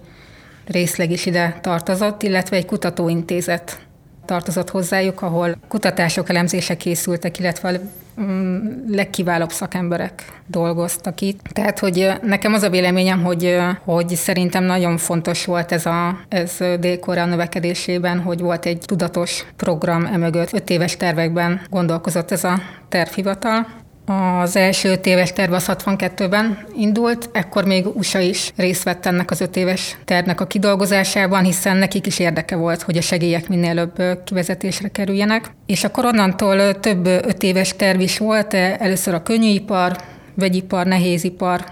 részleg 0.66 1.12
is 1.12 1.26
ide 1.26 1.58
tartozott, 1.62 2.24
illetve 2.24 2.56
egy 2.56 2.66
kutatóintézet 2.66 3.80
tartozott 4.26 4.70
hozzájuk, 4.70 5.22
ahol 5.22 5.56
kutatások, 5.68 6.30
elemzések 6.30 6.78
készültek, 6.78 7.40
illetve 7.40 7.80
mm, 8.22 8.58
legkiválóbb 8.88 9.52
szakemberek 9.52 10.42
dolgoztak 10.48 11.22
itt. 11.22 11.40
Tehát, 11.42 11.80
hogy 11.80 12.12
nekem 12.22 12.54
az 12.54 12.64
a 12.64 12.70
véleményem, 12.70 13.24
hogy, 13.24 13.58
hogy 13.84 14.16
szerintem 14.16 14.64
nagyon 14.64 14.98
fontos 14.98 15.46
volt 15.46 15.72
ez 15.72 15.86
a 15.86 16.20
ez 16.30 16.58
dél 16.80 17.00
növekedésében, 17.06 18.20
hogy 18.20 18.40
volt 18.40 18.66
egy 18.66 18.80
tudatos 18.86 19.46
program 19.56 20.06
emögött. 20.06 20.54
Öt 20.54 20.70
éves 20.70 20.98
tervekben 20.98 21.62
gondolkozott 21.70 22.32
ez 22.32 22.44
a 22.44 22.60
tervhivatal, 22.90 23.68
az 24.06 24.56
első 24.56 24.90
öt 24.90 25.06
éves 25.06 25.34
terv 25.34 25.54
az 25.54 25.66
62-ben 25.68 26.66
indult, 26.76 27.30
ekkor 27.34 27.66
még 27.66 27.86
USA 27.96 28.20
is 28.20 28.52
részt 28.56 28.84
vett 28.84 29.06
ennek 29.06 29.32
az 29.32 29.42
öt 29.42 29.56
éves 29.56 29.98
tervnek 30.06 30.42
a 30.42 30.48
kidolgozásában, 30.48 31.44
hiszen 31.44 31.78
nekik 31.78 32.06
is 32.06 32.20
érdeke 32.20 32.56
volt, 32.56 32.82
hogy 32.82 32.98
a 32.98 33.02
segélyek 33.02 33.48
minél 33.48 33.70
előbb 33.70 34.24
kivezetésre 34.24 34.88
kerüljenek. 34.88 35.52
És 35.66 35.84
akkor 35.84 36.06
onnantól 36.06 36.80
több 36.80 37.06
öt 37.06 37.44
éves 37.44 37.76
terv 37.76 38.00
is 38.00 38.18
volt, 38.18 38.54
először 38.54 39.14
a 39.14 39.24
könnyűipar, 39.24 39.98
vegyipar, 40.34 40.86
nehézipar, 40.86 41.66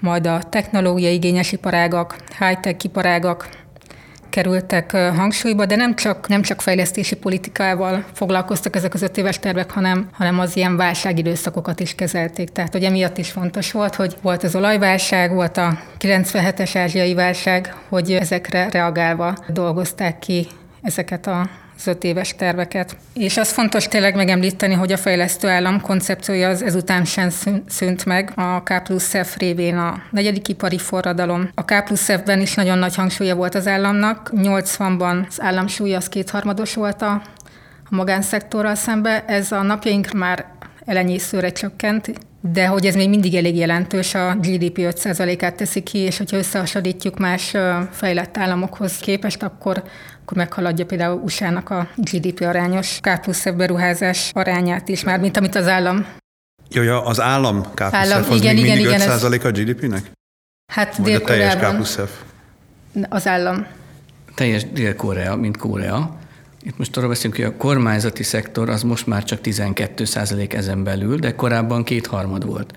majd 0.00 0.26
a 0.26 0.42
technológiai 0.50 1.14
igényes 1.14 1.52
iparágak, 1.52 2.16
high-tech 2.38 2.84
iparágak, 2.84 3.48
kerültek 4.30 4.90
hangsúlyba, 4.92 5.66
de 5.66 5.76
nem 5.76 5.94
csak, 5.94 6.28
nem 6.28 6.42
csak 6.42 6.60
fejlesztési 6.60 7.16
politikával 7.16 8.04
foglalkoztak 8.12 8.76
ezek 8.76 8.94
az 8.94 9.02
öt 9.02 9.16
éves 9.16 9.38
tervek, 9.38 9.70
hanem, 9.70 10.08
hanem 10.12 10.38
az 10.38 10.56
ilyen 10.56 10.76
válságidőszakokat 10.76 11.80
is 11.80 11.94
kezelték. 11.94 12.48
Tehát, 12.48 12.72
hogy 12.72 12.84
emiatt 12.84 13.18
is 13.18 13.30
fontos 13.30 13.72
volt, 13.72 13.94
hogy 13.94 14.16
volt 14.22 14.42
az 14.42 14.54
olajválság, 14.54 15.34
volt 15.34 15.56
a 15.56 15.78
97-es 15.98 16.70
ázsiai 16.74 17.14
válság, 17.14 17.74
hogy 17.88 18.12
ezekre 18.12 18.68
reagálva 18.70 19.36
dolgozták 19.48 20.18
ki 20.18 20.46
ezeket 20.82 21.26
a 21.26 21.48
az 21.80 21.86
öt 21.86 22.04
éves 22.04 22.34
terveket. 22.36 22.96
És 23.14 23.36
az 23.36 23.52
fontos 23.52 23.88
tényleg 23.88 24.14
megemlíteni, 24.14 24.74
hogy 24.74 24.92
a 24.92 24.96
fejlesztő 24.96 25.48
állam 25.48 25.80
koncepciója 25.80 26.48
az 26.48 26.62
ezután 26.62 27.04
sem 27.04 27.28
szűnt 27.68 28.04
meg. 28.04 28.32
A 28.34 28.62
K 28.62 28.82
plusz 28.82 29.14
F 29.22 29.36
révén 29.36 29.76
a 29.76 30.02
negyedik 30.10 30.48
ipari 30.48 30.78
forradalom. 30.78 31.50
A 31.54 31.64
K 31.64 31.84
plusz 31.84 32.12
F-ben 32.12 32.40
is 32.40 32.54
nagyon 32.54 32.78
nagy 32.78 32.94
hangsúlya 32.94 33.34
volt 33.34 33.54
az 33.54 33.66
államnak. 33.66 34.30
80-ban 34.36 35.26
az 35.28 35.40
állam 35.40 35.66
súlya 35.66 35.96
az 35.96 36.08
kétharmados 36.08 36.74
volt 36.74 37.02
a, 37.02 37.22
magánszektorral 37.88 38.74
szembe. 38.74 39.24
Ez 39.26 39.52
a 39.52 39.62
napjaink 39.62 40.12
már 40.12 40.46
elenyészőre 40.84 41.52
csökkent, 41.52 42.10
de 42.40 42.66
hogy 42.66 42.86
ez 42.86 42.94
még 42.94 43.08
mindig 43.08 43.34
elég 43.34 43.56
jelentős, 43.56 44.14
a 44.14 44.34
GDP 44.34 44.78
5%-át 44.78 45.56
teszi 45.56 45.82
ki, 45.82 45.98
és 45.98 46.18
hogyha 46.18 46.36
összehasonlítjuk 46.36 47.18
más 47.18 47.54
fejlett 47.90 48.36
államokhoz 48.36 48.96
képest, 48.96 49.42
akkor, 49.42 49.82
akkor 50.22 50.36
meghaladja 50.36 50.86
például 50.86 51.20
USA-nak 51.24 51.70
a 51.70 51.88
GDP 51.96 52.40
arányos 52.40 52.98
K 53.00 53.20
plusz 53.20 53.44
beruházás 53.50 54.30
arányát 54.34 54.88
is, 54.88 55.04
már 55.04 55.20
mint 55.20 55.36
amit 55.36 55.54
az 55.54 55.68
állam. 55.68 56.06
Jó, 56.70 56.82
ja, 56.82 57.04
az 57.04 57.20
állam 57.20 57.62
K 57.62 57.74
plusz 57.74 57.92
állam, 57.92 58.22
F, 58.22 58.30
az 58.30 58.36
igen, 58.36 58.54
még 58.54 58.64
igen, 58.64 58.76
mindig 58.76 58.94
igen, 58.94 59.18
5% 59.18 59.44
a 59.44 59.50
GDP-nek? 59.50 60.10
Hát 60.72 60.96
Vagy 60.96 61.12
a 61.12 61.20
teljes 61.20 61.56
K 61.56 61.74
plusz 61.74 61.94
F? 61.96 62.10
Az 63.08 63.26
állam. 63.26 63.66
Teljes 64.34 64.70
Dél-Korea, 64.70 65.36
mint 65.36 65.56
Korea. 65.56 66.19
Itt 66.62 66.78
most 66.78 66.96
arról 66.96 67.08
beszélünk, 67.08 67.36
hogy 67.36 67.44
a 67.44 67.56
kormányzati 67.56 68.22
szektor 68.22 68.68
az 68.68 68.82
most 68.82 69.06
már 69.06 69.24
csak 69.24 69.38
12% 69.42 70.52
ezen 70.52 70.84
belül, 70.84 71.16
de 71.16 71.34
korábban 71.34 71.84
kétharmad 71.84 72.46
volt. 72.46 72.74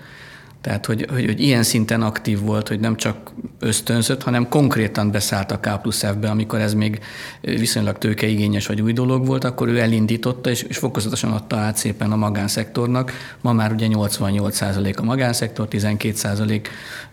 Tehát, 0.64 0.86
hogy, 0.86 1.06
hogy, 1.12 1.24
hogy 1.24 1.40
ilyen 1.40 1.62
szinten 1.62 2.02
aktív 2.02 2.40
volt, 2.40 2.68
hogy 2.68 2.80
nem 2.80 2.96
csak 2.96 3.32
ösztönzött, 3.58 4.22
hanem 4.22 4.48
konkrétan 4.48 5.10
beszállt 5.10 5.52
a 5.52 5.58
K 5.60 5.80
plusz 5.80 6.04
F-be, 6.04 6.30
amikor 6.30 6.60
ez 6.60 6.74
még 6.74 7.00
viszonylag 7.40 7.98
tőkeigényes 7.98 8.66
vagy 8.66 8.80
új 8.80 8.92
dolog 8.92 9.26
volt, 9.26 9.44
akkor 9.44 9.68
ő 9.68 9.78
elindította, 9.80 10.50
és, 10.50 10.62
és 10.62 10.76
fokozatosan 10.76 11.32
adta 11.32 11.56
át 11.56 11.76
szépen 11.76 12.12
a 12.12 12.16
magánszektornak. 12.16 13.12
Ma 13.40 13.52
már 13.52 13.72
ugye 13.72 13.86
88% 13.90 14.96
a 14.96 15.02
magánszektor, 15.02 15.68
12% 15.70 16.64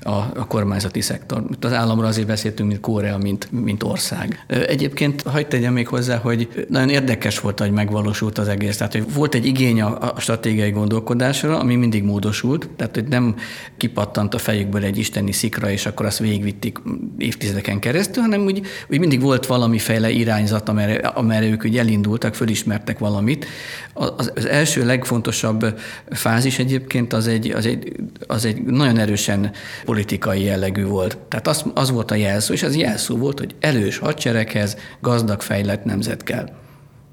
a, 0.03 0.10
a 0.12 0.46
kormányzati 0.48 1.01
szektor. 1.01 1.43
Itt 1.51 1.65
az 1.65 1.74
államra 1.74 2.08
azért 2.08 2.27
beszéltünk, 2.27 2.70
mint 2.70 2.81
Korea, 2.81 3.17
mint, 3.17 3.51
mint 3.51 3.84
ország. 3.84 4.46
Egyébként 4.48 5.22
hagyd 5.22 5.48
tegyem 5.48 5.74
még 5.74 5.88
hozzá, 5.88 6.17
hogy 6.17 6.65
nagyon 6.70 6.89
érdekes 6.89 7.39
volt, 7.39 7.60
hogy 7.60 7.72
megvalósult 7.72 8.38
az 8.38 8.48
egész. 8.48 8.77
Tehát, 8.77 8.93
hogy 8.93 9.13
volt 9.13 9.36
egy 9.36 9.46
igény 9.46 9.81
a, 9.81 10.13
a 10.15 10.20
stratégiai 10.20 10.72
gondolkodásra, 10.72 11.60
ami 11.60 11.75
mindig 11.75 12.03
módosult, 12.03 12.70
tehát, 12.75 12.96
hogy 12.96 13.08
nem 13.08 13.36
kipattant 13.77 14.33
a 14.33 14.38
fejükből 14.38 14.83
egy 14.83 14.98
isteni 14.98 15.31
szikra, 15.31 15.71
és 15.71 15.86
akkor 15.86 16.05
azt 16.05 16.19
végigvitték 16.19 16.77
évtizedeken 17.17 17.79
keresztül, 17.79 18.24
hanem 18.24 18.41
úgy, 18.41 18.62
úgy 18.89 19.00
mindig 19.00 19.21
volt 19.21 19.45
valamiféle 19.45 20.10
irányzat, 20.10 20.69
amerre, 20.69 21.07
amerre 21.07 21.45
ők 21.45 21.65
úgy 21.65 21.77
elindultak, 21.77 22.36
fölismertek 22.36 23.00
valamit. 23.00 23.45
Az, 23.93 24.31
az 24.36 24.45
első 24.45 24.86
legfontosabb 24.86 25.79
fázis 26.10 26.60
egyébként 26.60 27.13
az 27.13 27.27
egy, 27.27 27.51
az 27.51 27.65
egy, 27.65 27.95
az 28.27 28.45
egy 28.45 28.62
nagyon 28.63 28.98
erősen 28.98 29.51
politikai 29.86 30.43
jellegű 30.43 30.86
volt. 30.86 31.17
Tehát 31.17 31.48
az, 31.48 31.65
az 31.74 31.91
volt 31.91 32.12
a 32.12 32.15
jelszó, 32.15 32.53
és 32.53 32.63
az 32.63 32.75
jelszó 32.75 33.17
volt, 33.17 33.39
hogy 33.39 33.55
elős 33.60 33.98
hadsereghez 33.98 34.77
gazdag, 35.01 35.41
fejlett 35.41 35.83
nemzet 35.83 36.24
kell. 36.24 36.50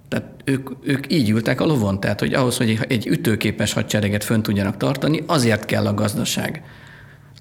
Tehát 0.09 0.27
ők, 0.45 0.71
ők 0.83 1.13
így 1.13 1.31
ültek 1.31 1.61
a 1.61 1.65
lovon, 1.65 2.01
tehát 2.01 2.21
hogy 2.21 2.35
ahhoz, 2.35 2.57
hogy 2.57 2.79
egy 2.89 3.07
ütőképes 3.07 3.73
hadsereget 3.73 4.25
fönn 4.25 4.43
tudjanak 4.43 4.77
tartani, 4.77 5.23
azért 5.27 5.65
kell 5.65 5.87
a 5.87 5.95
gazdaság. 5.95 6.63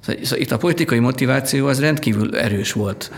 Szóval, 0.02 0.24
szóval 0.24 0.40
itt 0.40 0.52
a 0.52 0.58
politikai 0.58 1.00
motiváció 1.00 1.68
az 1.68 1.80
rendkívül 1.80 2.36
erős 2.36 2.72
volt 2.72 3.12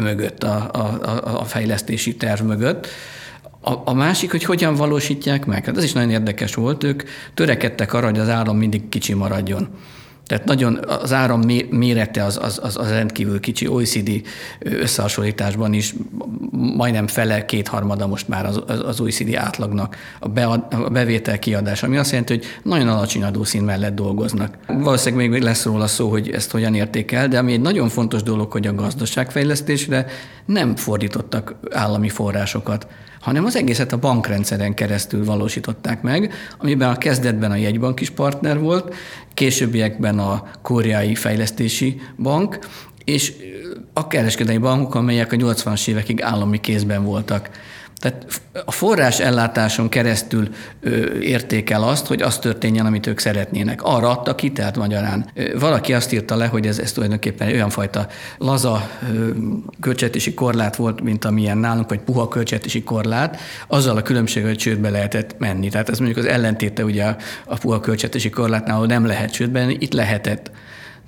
mögött, 0.00 0.42
a, 0.42 0.70
a, 0.72 1.38
a 1.40 1.44
fejlesztési 1.44 2.16
terv 2.16 2.42
mögött. 2.42 2.88
A, 3.60 3.72
a 3.84 3.92
másik, 3.92 4.30
hogy 4.30 4.44
hogyan 4.44 4.74
valósítják 4.74 5.46
meg. 5.46 5.64
Hát 5.64 5.76
ez 5.76 5.84
is 5.84 5.92
nagyon 5.92 6.10
érdekes 6.10 6.54
volt. 6.54 6.84
Ők 6.84 7.02
törekedtek 7.34 7.92
arra, 7.92 8.06
hogy 8.06 8.18
az 8.18 8.28
áram 8.28 8.56
mindig 8.56 8.88
kicsi 8.88 9.14
maradjon. 9.14 9.68
Tehát 10.26 10.44
nagyon 10.44 10.80
az 11.02 11.12
áram 11.12 11.42
mérete 11.70 12.24
az, 12.24 12.38
az, 12.42 12.60
az, 12.62 12.76
az 12.76 12.88
rendkívül 12.88 13.40
kicsi. 13.40 13.66
OECD 13.68 14.10
összehasonlításban 14.58 15.72
is 15.72 15.94
majdnem 16.50 17.06
fele, 17.06 17.44
kétharmada 17.44 18.06
most 18.06 18.28
már 18.28 18.46
az, 18.46 18.62
az 18.66 19.00
OECD 19.00 19.34
átlagnak 19.34 19.96
a, 20.20 20.28
be, 20.28 20.46
a 20.46 20.68
bevétel 20.92 21.38
kiadás, 21.38 21.82
ami 21.82 21.96
azt 21.96 22.10
jelenti, 22.10 22.34
hogy 22.34 22.44
nagyon 22.62 22.88
alacsony 22.88 23.22
adószín 23.22 23.62
mellett 23.62 23.94
dolgoznak. 23.94 24.58
Valószínűleg 24.66 25.28
még 25.28 25.42
lesz 25.42 25.64
róla 25.64 25.86
szó, 25.86 26.10
hogy 26.10 26.30
ezt 26.30 26.50
hogyan 26.50 26.74
értékel, 26.74 27.28
de 27.28 27.38
ami 27.38 27.52
egy 27.52 27.60
nagyon 27.60 27.88
fontos 27.88 28.22
dolog, 28.22 28.52
hogy 28.52 28.66
a 28.66 28.74
gazdaságfejlesztésre 28.74 30.06
nem 30.46 30.76
fordítottak 30.76 31.54
állami 31.70 32.08
forrásokat 32.08 32.86
hanem 33.26 33.44
az 33.44 33.56
egészet 33.56 33.92
a 33.92 33.98
bankrendszeren 33.98 34.74
keresztül 34.74 35.24
valósították 35.24 36.02
meg, 36.02 36.32
amiben 36.58 36.90
a 36.90 36.98
kezdetben 36.98 37.50
a 37.50 37.56
jegybank 37.56 38.00
is 38.00 38.10
partner 38.10 38.58
volt, 38.58 38.94
későbbiekben 39.34 40.18
a 40.18 40.50
Koreai 40.62 41.14
Fejlesztési 41.14 42.00
Bank, 42.18 42.58
és 43.04 43.32
a 43.92 44.06
kereskedelmi 44.06 44.60
bankok, 44.60 44.94
amelyek 44.94 45.32
a 45.32 45.36
80-as 45.36 45.88
évekig 45.88 46.22
állami 46.22 46.60
kézben 46.60 47.04
voltak. 47.04 47.50
Tehát 47.98 48.40
a 48.64 48.70
forrás 48.70 49.20
ellátáson 49.20 49.88
keresztül 49.88 50.48
értékel 51.20 51.82
azt, 51.82 52.06
hogy 52.06 52.22
az 52.22 52.38
történjen, 52.38 52.86
amit 52.86 53.06
ők 53.06 53.18
szeretnének. 53.18 53.82
Arra 53.82 54.10
adtak 54.10 54.40
hitelt 54.40 54.76
magyarán. 54.76 55.30
Valaki 55.58 55.92
azt 55.92 56.12
írta 56.12 56.36
le, 56.36 56.46
hogy 56.46 56.66
ez, 56.66 56.78
ez 56.78 56.92
tulajdonképpen 56.92 57.48
olyan 57.48 57.70
fajta 57.70 58.06
laza 58.38 58.88
költségvetési 59.80 60.34
korlát 60.34 60.76
volt, 60.76 61.00
mint 61.00 61.24
amilyen 61.24 61.58
nálunk, 61.58 61.88
vagy 61.88 62.00
puha 62.00 62.28
költségvetési 62.28 62.82
korlát, 62.82 63.40
azzal 63.68 63.96
a 63.96 64.02
különbség, 64.02 64.44
hogy 64.44 64.56
csődbe 64.56 64.90
lehetett 64.90 65.38
menni. 65.38 65.68
Tehát 65.68 65.88
ez 65.88 65.98
mondjuk 65.98 66.24
az 66.24 66.32
ellentéte 66.32 66.84
ugye 66.84 67.16
a 67.44 67.58
puha 67.58 67.80
költségvetési 67.80 68.30
korlátnál, 68.30 68.74
ahol 68.74 68.86
nem 68.86 69.06
lehet 69.06 69.30
csődbe 69.30 69.60
menni, 69.60 69.76
itt 69.80 69.92
lehetett. 69.92 70.50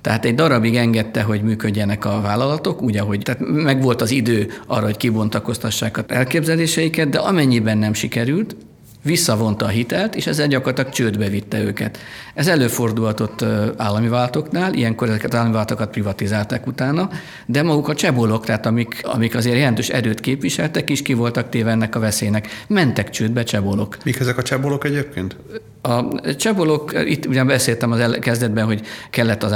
Tehát 0.01 0.25
egy 0.25 0.35
darabig 0.35 0.75
engedte, 0.75 1.21
hogy 1.21 1.41
működjenek 1.41 2.05
a 2.05 2.21
vállalatok, 2.21 2.81
úgy, 2.81 2.97
ahogy 2.97 3.19
tehát 3.19 3.41
megvolt 3.47 4.01
az 4.01 4.11
idő 4.11 4.51
arra, 4.67 4.85
hogy 4.85 4.97
kibontakoztassák 4.97 5.97
az 5.97 6.03
elképzeléseiket, 6.07 7.09
de 7.09 7.19
amennyiben 7.19 7.77
nem 7.77 7.93
sikerült, 7.93 8.55
visszavonta 9.01 9.65
a 9.65 9.69
hitelt, 9.69 10.15
és 10.15 10.27
ezzel 10.27 10.47
gyakorlatilag 10.47 10.91
csődbe 10.91 11.29
vitte 11.29 11.61
őket. 11.61 11.97
Ez 12.33 12.47
előfordulhatott 12.47 13.45
állami 13.77 14.07
váltoknál, 14.07 14.73
ilyenkor 14.73 15.07
ezeket 15.07 15.33
állami 15.33 15.53
váltokat 15.53 15.89
privatizálták 15.89 16.67
utána, 16.67 17.09
de 17.45 17.63
maguk 17.63 17.87
a 17.87 17.95
csebolok, 17.95 18.45
tehát 18.45 18.65
amik, 18.65 18.99
amik 19.03 19.35
azért 19.35 19.57
jelentős 19.57 19.89
erőt 19.89 20.19
képviseltek, 20.19 20.89
is 20.89 21.01
ki 21.01 21.13
voltak 21.13 21.49
téve 21.49 21.71
ennek 21.71 21.95
a 21.95 21.99
veszélynek. 21.99 22.47
Mentek 22.67 23.09
csődbe 23.09 23.43
csebolok. 23.43 23.97
Mik 24.03 24.19
ezek 24.19 24.37
a 24.37 24.41
csebolok 24.41 24.85
egyébként? 24.85 25.35
A 25.81 26.21
csebolok, 26.35 26.91
itt 27.05 27.25
ugye 27.25 27.43
beszéltem 27.43 27.91
az 27.91 28.17
kezdetben, 28.19 28.65
hogy 28.65 28.81
kellett 29.09 29.43
az 29.43 29.55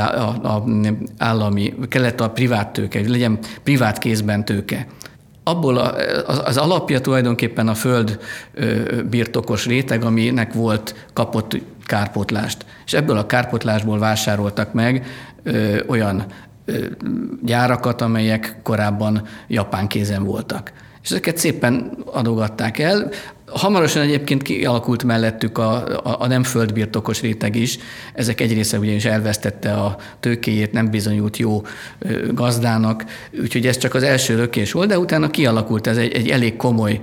állami, 1.17 1.73
kellett 1.89 2.19
a 2.19 2.29
privát 2.29 2.73
tőke, 2.73 2.99
hogy 2.99 3.09
legyen 3.09 3.39
privát 3.63 3.97
kézben 3.97 4.45
tőke 4.45 4.87
abból 5.43 5.77
a, 5.77 5.95
az, 6.25 6.41
az 6.45 6.57
alapja 6.57 7.01
tulajdonképpen 7.01 7.67
a 7.67 7.73
föld 7.73 8.19
birtokos 9.09 9.65
réteg, 9.65 10.03
aminek 10.03 10.53
volt 10.53 11.07
kapott 11.13 11.57
kárpotlást. 11.85 12.65
És 12.85 12.93
ebből 12.93 13.17
a 13.17 13.25
kárpotlásból 13.25 13.99
vásároltak 13.99 14.73
meg 14.73 15.05
ö, 15.43 15.79
olyan 15.87 16.25
ö, 16.65 16.85
gyárakat, 17.43 18.01
amelyek 18.01 18.55
korábban 18.63 19.27
japán 19.47 19.87
kézen 19.87 20.23
voltak. 20.23 20.71
És 21.03 21.09
ezeket 21.09 21.37
szépen 21.37 21.97
adogatták 22.11 22.79
el. 22.79 23.09
Hamarosan 23.53 24.01
egyébként 24.01 24.41
kialakult 24.41 25.03
mellettük 25.03 25.57
a, 25.57 25.97
a, 26.03 26.15
a 26.19 26.27
nem 26.27 26.43
földbirtokos 26.43 27.21
réteg 27.21 27.55
is. 27.55 27.77
Ezek 28.13 28.41
egy 28.41 28.53
része 28.53 28.77
ugyanis 28.77 29.05
elvesztette 29.05 29.73
a 29.73 29.97
tőkéjét, 30.19 30.71
nem 30.71 30.89
bizonyult 30.89 31.37
jó 31.37 31.61
gazdának, 32.31 33.05
úgyhogy 33.41 33.67
ez 33.67 33.77
csak 33.77 33.93
az 33.93 34.03
első 34.03 34.35
lökés 34.35 34.71
volt, 34.71 34.87
de 34.87 34.99
utána 34.99 35.29
kialakult 35.29 35.87
ez 35.87 35.97
egy, 35.97 36.13
egy 36.13 36.29
elég 36.29 36.55
komoly, 36.55 36.99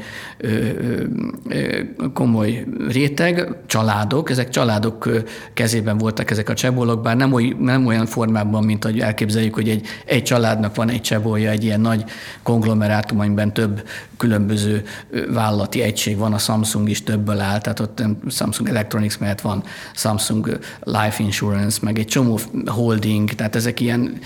komoly 2.12 2.64
réteg, 2.88 3.57
családok, 3.66 4.31
ezek 4.31 4.48
családok 4.48 5.09
kezében 5.55 5.98
voltak 5.98 6.31
ezek 6.31 6.48
a 6.48 6.55
csebolok, 6.55 7.03
bár 7.03 7.16
nem, 7.16 7.33
oly, 7.33 7.57
nem 7.59 7.87
olyan 7.87 8.07
formában, 8.07 8.64
mint 8.64 8.85
hogy 8.85 9.01
elképzeljük, 9.01 9.55
hogy 9.55 9.68
egy, 9.68 9.87
egy 10.05 10.22
családnak 10.22 10.74
van 10.74 10.90
egy 10.90 11.01
csebolja, 11.01 11.51
egy 11.51 11.64
ilyen 11.64 11.81
nagy 11.81 12.05
konglomerátum, 12.42 13.20
amiben 13.20 13.53
több 13.53 13.88
különböző 14.16 14.83
vállalati 15.29 15.83
egység 15.83 16.16
van, 16.16 16.33
Samsung 16.40 16.88
is 16.88 17.03
többből 17.03 17.40
áll, 17.40 17.61
tehát 17.61 17.81
ott 17.81 18.03
Samsung 18.31 18.68
Electronics 18.68 19.18
mellett 19.18 19.40
van 19.40 19.64
Samsung 19.94 20.59
Life 20.83 21.22
Insurance, 21.22 21.79
meg 21.83 21.98
egy 21.98 22.07
csomó 22.07 22.38
holding, 22.66 23.31
tehát 23.31 23.57
ezek 23.57 23.81
ilyen 23.81 24.18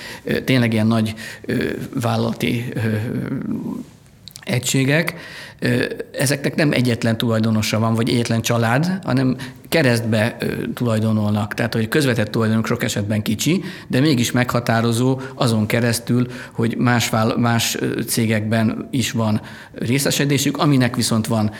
tényleg 0.44 0.72
ilyen 0.72 0.86
nagy 0.86 1.14
vállalati 1.94 2.72
egységek, 4.40 5.14
ezeknek 6.12 6.54
nem 6.54 6.72
egyetlen 6.72 7.16
tulajdonosa 7.16 7.78
van, 7.78 7.94
vagy 7.94 8.08
egyetlen 8.08 8.40
család, 8.40 8.98
hanem 9.04 9.36
keresztbe 9.68 10.36
tulajdonolnak. 10.74 11.54
Tehát, 11.54 11.74
hogy 11.74 11.88
közvetett 11.88 12.30
tulajdonok 12.30 12.66
sok 12.66 12.82
esetben 12.82 13.22
kicsi, 13.22 13.62
de 13.88 14.00
mégis 14.00 14.32
meghatározó 14.32 15.20
azon 15.34 15.66
keresztül, 15.66 16.26
hogy 16.52 16.76
más, 16.76 17.10
más 17.36 17.78
cégekben 18.06 18.88
is 18.90 19.12
van 19.12 19.40
részesedésük, 19.74 20.58
aminek 20.58 20.96
viszont 20.96 21.26
van 21.26 21.50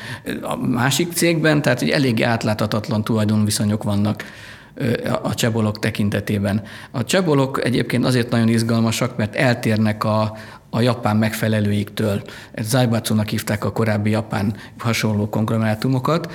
a 0.43 0.57
másik 0.57 1.13
cégben, 1.13 1.63
tehát 1.63 1.79
hogy 1.79 1.91
elég 1.91 2.23
átláthatatlan 2.23 3.05
tulajdonviszonyok 3.05 3.83
vannak 3.83 4.25
a 5.23 5.35
csebolok 5.35 5.79
tekintetében. 5.79 6.63
A 6.91 7.05
csebolok 7.05 7.65
egyébként 7.65 8.05
azért 8.05 8.31
nagyon 8.31 8.49
izgalmasak, 8.49 9.17
mert 9.17 9.35
eltérnek 9.35 10.05
a, 10.05 10.37
a 10.75 10.81
japán 10.81 11.17
megfelelőiktől. 11.17 12.23
Zaibatsu-nak 12.63 13.29
hívták 13.29 13.65
a 13.65 13.73
korábbi 13.73 14.11
japán 14.11 14.55
hasonló 14.79 15.29
konglomerátumokat. 15.29 16.33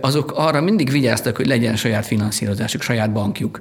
Azok 0.00 0.32
arra 0.36 0.60
mindig 0.60 0.90
vigyáztak, 0.90 1.36
hogy 1.36 1.46
legyen 1.46 1.76
saját 1.76 2.06
finanszírozásuk, 2.06 2.82
saját 2.82 3.12
bankjuk. 3.12 3.60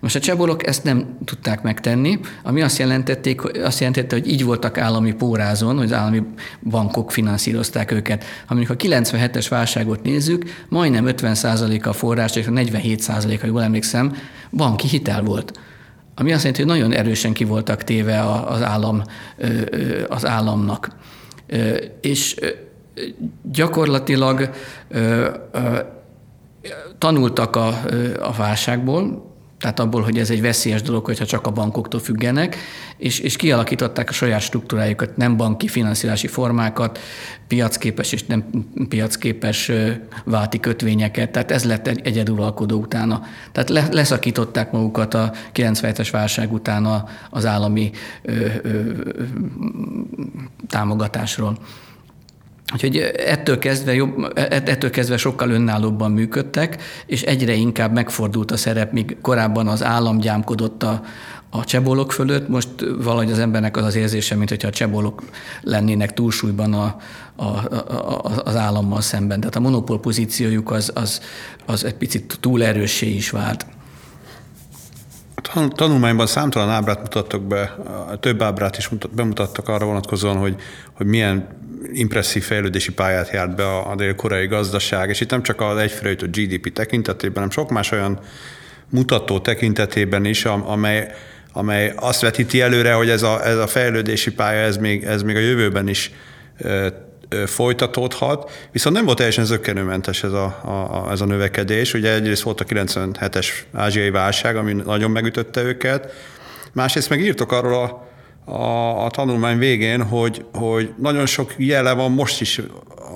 Most 0.00 0.16
a 0.16 0.20
csebolok 0.20 0.66
ezt 0.66 0.84
nem 0.84 1.18
tudták 1.24 1.62
megtenni, 1.62 2.20
ami 2.42 2.62
azt, 2.62 2.78
jelentették, 2.78 3.58
azt 3.58 3.80
jelentette, 3.80 4.16
hogy 4.16 4.30
így 4.30 4.44
voltak 4.44 4.78
állami 4.78 5.12
pórázon, 5.12 5.76
hogy 5.76 5.84
az 5.84 5.92
állami 5.92 6.22
bankok 6.62 7.10
finanszírozták 7.10 7.92
őket. 7.92 8.24
Ha 8.46 8.54
mondjuk 8.54 8.80
a 8.80 8.84
97-es 8.84 9.46
válságot 9.48 10.02
nézzük, 10.02 10.44
majdnem 10.68 11.04
50% 11.08 11.86
a 11.86 11.92
forrás, 11.92 12.36
és 12.36 12.46
47% 12.48 13.38
ha 13.40 13.46
jól 13.46 13.62
emlékszem, 13.62 14.16
banki 14.50 14.88
hitel 14.88 15.22
volt. 15.22 15.58
Ami 16.14 16.32
azt 16.32 16.44
jelenti, 16.44 16.62
hogy 16.62 16.70
nagyon 16.70 16.92
erősen 16.92 17.32
ki 17.32 17.44
voltak 17.44 17.84
téve 17.84 18.20
az, 18.46 18.62
állam, 18.62 19.02
az 20.08 20.26
államnak. 20.26 20.88
És 22.00 22.36
gyakorlatilag 23.42 24.50
tanultak 26.98 27.56
a, 27.56 27.66
a 28.20 28.32
válságból, 28.36 29.31
tehát 29.62 29.80
abból, 29.80 30.02
hogy 30.02 30.18
ez 30.18 30.30
egy 30.30 30.40
veszélyes 30.40 30.82
dolog, 30.82 31.04
hogyha 31.04 31.26
csak 31.26 31.46
a 31.46 31.50
bankoktól 31.50 32.00
függenek, 32.00 32.56
és, 32.96 33.18
és 33.18 33.36
kialakították 33.36 34.08
a 34.08 34.12
saját 34.12 34.40
struktúrájukat, 34.40 35.16
nem 35.16 35.36
banki 35.36 35.68
finanszírozási 35.68 36.26
formákat, 36.26 36.98
piacképes 37.48 38.12
és 38.12 38.24
nem 38.24 38.44
piacképes 38.88 39.70
válti 40.24 40.60
kötvényeket, 40.60 41.30
tehát 41.30 41.50
ez 41.50 41.64
lett 41.64 41.86
egy 41.86 42.00
egyeduralkodó 42.04 42.80
utána. 42.80 43.22
Tehát 43.52 43.92
leszakították 43.92 44.72
magukat 44.72 45.14
a 45.14 45.32
97-es 45.54 46.08
válság 46.12 46.52
után 46.52 47.04
az 47.30 47.46
állami 47.46 47.90
ö, 48.22 48.46
ö, 48.62 48.80
támogatásról. 50.68 51.58
Úgyhogy 52.72 52.96
ettől 53.26 53.58
kezdve, 53.58 53.94
jobb, 53.94 54.38
ettől 54.48 54.90
kezdve 54.90 55.16
sokkal 55.16 55.50
önállóbban 55.50 56.10
működtek, 56.10 56.82
és 57.06 57.22
egyre 57.22 57.52
inkább 57.52 57.92
megfordult 57.92 58.50
a 58.50 58.56
szerep, 58.56 58.92
míg 58.92 59.16
korábban 59.20 59.68
az 59.68 59.82
állam 59.82 60.18
gyámkodott 60.18 60.82
a, 60.82 61.02
a 61.50 61.64
csebolok 61.64 62.12
fölött, 62.12 62.48
most 62.48 62.68
valahogy 62.98 63.30
az 63.30 63.38
embernek 63.38 63.76
az 63.76 63.84
az 63.84 63.94
érzése, 63.94 64.34
mint 64.34 64.48
hogyha 64.48 64.68
a 64.68 64.72
csebolok 64.72 65.22
lennének 65.60 66.14
túlsúlyban 66.14 66.72
a, 66.72 66.96
a, 67.36 67.44
a, 67.44 68.42
az 68.44 68.56
állammal 68.56 69.00
szemben. 69.00 69.40
Tehát 69.40 69.56
a 69.56 69.60
monopól 69.60 70.00
pozíciójuk 70.00 70.70
az, 70.70 70.90
az, 70.94 71.20
az 71.66 71.84
egy 71.84 71.94
picit 71.94 72.36
túl 72.40 72.64
erőssé 72.64 73.14
is 73.14 73.30
vált. 73.30 73.66
Tanulmányban 75.74 76.26
számtalan 76.26 76.70
ábrát 76.70 77.00
mutattak 77.00 77.42
be, 77.42 77.74
több 78.20 78.42
ábrát 78.42 78.76
is 78.76 78.90
bemutattak 79.14 79.68
arra 79.68 79.86
vonatkozóan, 79.86 80.36
hogy, 80.36 80.56
hogy 80.92 81.06
milyen 81.06 81.48
impresszív 81.92 82.42
fejlődési 82.42 82.92
pályát 82.92 83.30
járt 83.30 83.54
be 83.56 83.76
a, 83.76 83.94
dél-koreai 83.94 84.46
gazdaság, 84.46 85.08
és 85.08 85.20
itt 85.20 85.30
nem 85.30 85.42
csak 85.42 85.60
az 85.60 85.76
egyfőre 85.76 86.12
GDP 86.12 86.72
tekintetében, 86.72 87.34
hanem 87.34 87.50
sok 87.50 87.70
más 87.70 87.92
olyan 87.92 88.20
mutató 88.88 89.38
tekintetében 89.38 90.24
is, 90.24 90.44
amely, 90.44 91.14
amely 91.52 91.92
azt 91.96 92.20
vetíti 92.20 92.60
előre, 92.60 92.92
hogy 92.92 93.10
ez 93.10 93.22
a, 93.22 93.46
ez 93.46 93.56
a 93.56 93.66
fejlődési 93.66 94.32
pálya, 94.32 94.60
ez 94.60 94.76
még, 94.76 95.04
ez 95.04 95.22
még 95.22 95.36
a 95.36 95.40
jövőben 95.40 95.88
is 95.88 96.12
folytatódhat, 97.46 98.68
viszont 98.72 98.96
nem 98.96 99.04
volt 99.04 99.16
teljesen 99.16 99.44
zöggenőmentes 99.44 100.22
ez 100.22 100.32
a, 100.32 100.44
a, 100.44 101.08
ez 101.10 101.20
a 101.20 101.24
növekedés. 101.24 101.94
Ugye 101.94 102.12
egyrészt 102.14 102.42
volt 102.42 102.60
a 102.60 102.64
97-es 102.64 103.48
ázsiai 103.72 104.10
válság, 104.10 104.56
ami 104.56 104.72
nagyon 104.72 105.10
megütötte 105.10 105.62
őket, 105.62 106.12
másrészt 106.72 107.08
meg 107.08 107.20
írtok 107.20 107.52
arról 107.52 107.82
a, 107.82 108.11
a, 108.44 109.04
a 109.04 109.10
tanulmány 109.10 109.58
végén, 109.58 110.02
hogy, 110.02 110.44
hogy 110.52 110.92
nagyon 110.98 111.26
sok 111.26 111.54
jele 111.56 111.92
van 111.92 112.10
most 112.10 112.40
is 112.40 112.60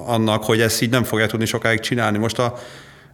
annak, 0.07 0.45
hogy 0.45 0.61
ezt 0.61 0.83
így 0.83 0.91
nem 0.91 1.05
fogja 1.05 1.27
tudni 1.27 1.47
sokáig 1.47 1.81
csinálni. 1.81 2.19
Most 2.19 2.39
a, 2.39 2.59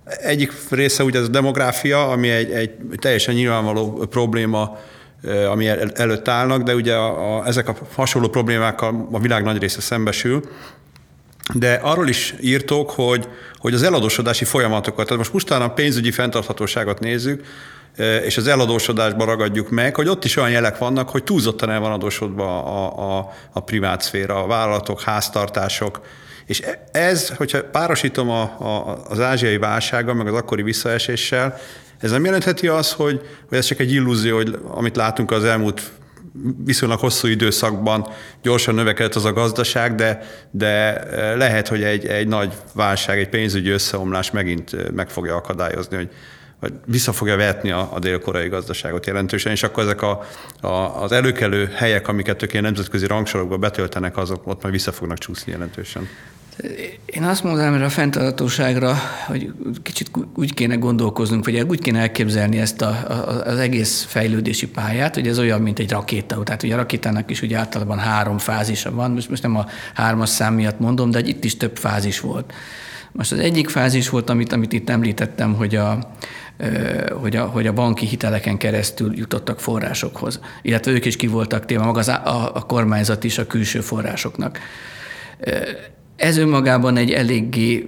egyik 0.04 0.52
része 0.70 1.04
ugye 1.04 1.18
ez 1.18 1.24
a 1.24 1.28
demográfia, 1.28 2.10
ami 2.10 2.30
egy, 2.30 2.50
egy 2.50 2.70
teljesen 2.96 3.34
nyilvánvaló 3.34 4.06
probléma, 4.10 4.78
ami 5.50 5.68
el, 5.68 5.90
előtt 5.90 6.28
állnak, 6.28 6.62
de 6.62 6.74
ugye 6.74 6.94
a, 6.94 7.36
a, 7.38 7.46
ezek 7.46 7.68
a 7.68 7.76
hasonló 7.94 8.28
problémákkal 8.28 9.08
a 9.12 9.18
világ 9.18 9.42
nagy 9.42 9.58
része 9.58 9.80
szembesül. 9.80 10.42
De 11.54 11.72
arról 11.82 12.08
is 12.08 12.34
írtok, 12.40 12.90
hogy, 12.90 13.28
hogy 13.56 13.74
az 13.74 13.82
eladósodási 13.82 14.44
folyamatokat, 14.44 15.04
tehát 15.04 15.18
most 15.18 15.30
pusztán 15.30 15.62
a 15.62 15.72
pénzügyi 15.72 16.10
fenntarthatóságot 16.10 17.00
nézzük, 17.00 17.44
és 17.96 18.36
az 18.36 18.46
eladósodásba 18.46 19.24
ragadjuk 19.24 19.70
meg, 19.70 19.94
hogy 19.94 20.08
ott 20.08 20.24
is 20.24 20.36
olyan 20.36 20.50
jelek 20.50 20.78
vannak, 20.78 21.08
hogy 21.08 21.24
túlzottan 21.24 21.70
el 21.70 21.80
van 21.80 21.92
adósodva 21.92 22.64
a, 22.64 23.18
a, 23.18 23.30
a 23.52 23.60
privát 23.60 24.02
szféra, 24.02 24.42
a 24.42 24.46
vállalatok, 24.46 25.00
háztartások, 25.00 26.00
és 26.46 26.60
e, 26.60 26.84
ez, 26.92 27.28
hogyha 27.28 27.64
párosítom 27.64 28.30
a, 28.30 28.42
a, 28.42 29.02
az 29.08 29.20
ázsiai 29.20 29.58
válsággal, 29.58 30.14
meg 30.14 30.26
az 30.26 30.34
akkori 30.34 30.62
visszaeséssel, 30.62 31.58
ez 32.00 32.10
nem 32.10 32.24
jelentheti 32.24 32.68
azt, 32.68 32.92
hogy, 32.92 33.20
hogy 33.48 33.58
ez 33.58 33.64
csak 33.64 33.80
egy 33.80 33.92
illúzió, 33.92 34.36
hogy 34.36 34.58
amit 34.68 34.96
látunk 34.96 35.30
az 35.30 35.44
elmúlt 35.44 35.90
viszonylag 36.64 36.98
hosszú 36.98 37.28
időszakban 37.28 38.08
gyorsan 38.42 38.74
növekedett 38.74 39.14
az 39.14 39.24
a 39.24 39.32
gazdaság, 39.32 39.94
de, 39.94 40.22
de 40.50 41.04
lehet, 41.34 41.68
hogy 41.68 41.82
egy, 41.82 42.06
egy 42.06 42.28
nagy 42.28 42.52
válság, 42.74 43.18
egy 43.18 43.28
pénzügyi 43.28 43.70
összeomlás 43.70 44.30
megint 44.30 44.92
meg 44.92 45.10
fogja 45.10 45.36
akadályozni, 45.36 45.96
hogy, 45.96 46.08
vagy 46.62 46.72
vissza 46.86 47.12
fogja 47.12 47.36
vetni 47.36 47.70
a, 47.70 47.88
a 47.92 47.98
dél-koreai 47.98 48.48
gazdaságot 48.48 49.06
jelentősen, 49.06 49.52
és 49.52 49.62
akkor 49.62 49.82
ezek 49.82 50.02
a, 50.02 50.22
a, 50.60 51.02
az 51.02 51.12
előkelő 51.12 51.70
helyek, 51.74 52.08
amiket 52.08 52.42
ők 52.42 52.52
ilyen 52.52 52.64
nemzetközi 52.64 53.06
rangsorokba 53.06 53.56
betöltenek, 53.56 54.16
azok 54.16 54.46
ott 54.46 54.62
majd 54.62 54.74
vissza 54.74 54.92
fognak 54.92 55.18
csúszni 55.18 55.52
jelentősen. 55.52 56.08
Én 57.06 57.22
azt 57.22 57.44
mondanám 57.44 57.74
erre 57.74 57.84
a 57.84 57.88
fenntartatóságra, 57.88 58.96
hogy 59.26 59.52
kicsit 59.82 60.10
úgy 60.36 60.54
kéne 60.54 60.74
gondolkoznunk, 60.74 61.44
vagy 61.44 61.60
úgy 61.60 61.80
kéne 61.80 61.98
elképzelni 61.98 62.58
ezt 62.58 62.82
a, 62.82 62.88
a, 62.88 63.12
az 63.46 63.58
egész 63.58 64.04
fejlődési 64.08 64.68
pályát, 64.68 65.14
hogy 65.14 65.28
ez 65.28 65.38
olyan, 65.38 65.60
mint 65.60 65.78
egy 65.78 65.90
rakéta. 65.90 66.42
Tehát 66.42 66.62
ugye 66.62 66.74
a 66.74 66.76
rakétának 66.76 67.30
is 67.30 67.42
ugye 67.42 67.58
általában 67.58 67.98
három 67.98 68.38
fázisa 68.38 68.90
van, 68.90 69.10
most, 69.10 69.28
most 69.28 69.42
nem 69.42 69.56
a 69.56 69.66
hármas 69.94 70.28
szám 70.28 70.54
miatt 70.54 70.78
mondom, 70.78 71.10
de 71.10 71.18
itt 71.18 71.44
is 71.44 71.56
több 71.56 71.76
fázis 71.76 72.20
volt. 72.20 72.52
Most 73.12 73.32
az 73.32 73.38
egyik 73.38 73.68
fázis 73.68 74.08
volt, 74.08 74.30
amit, 74.30 74.52
amit 74.52 74.72
itt 74.72 74.90
említettem, 74.90 75.54
hogy 75.54 75.76
a, 75.76 75.98
hogy 77.20 77.36
a, 77.36 77.44
hogy 77.44 77.66
a 77.66 77.72
banki 77.72 78.06
hiteleken 78.06 78.58
keresztül 78.58 79.12
jutottak 79.16 79.60
forrásokhoz, 79.60 80.40
illetve 80.62 80.92
ők 80.92 81.04
is 81.04 81.16
ki 81.16 81.26
voltak 81.26 81.64
téve, 81.64 81.84
maga 81.84 81.98
az, 81.98 82.08
a, 82.08 82.50
a 82.54 82.60
kormányzat 82.60 83.24
is 83.24 83.38
a 83.38 83.46
külső 83.46 83.80
forrásoknak. 83.80 84.58
Ez 86.16 86.36
önmagában 86.36 86.96
egy 86.96 87.10
eléggé 87.10 87.84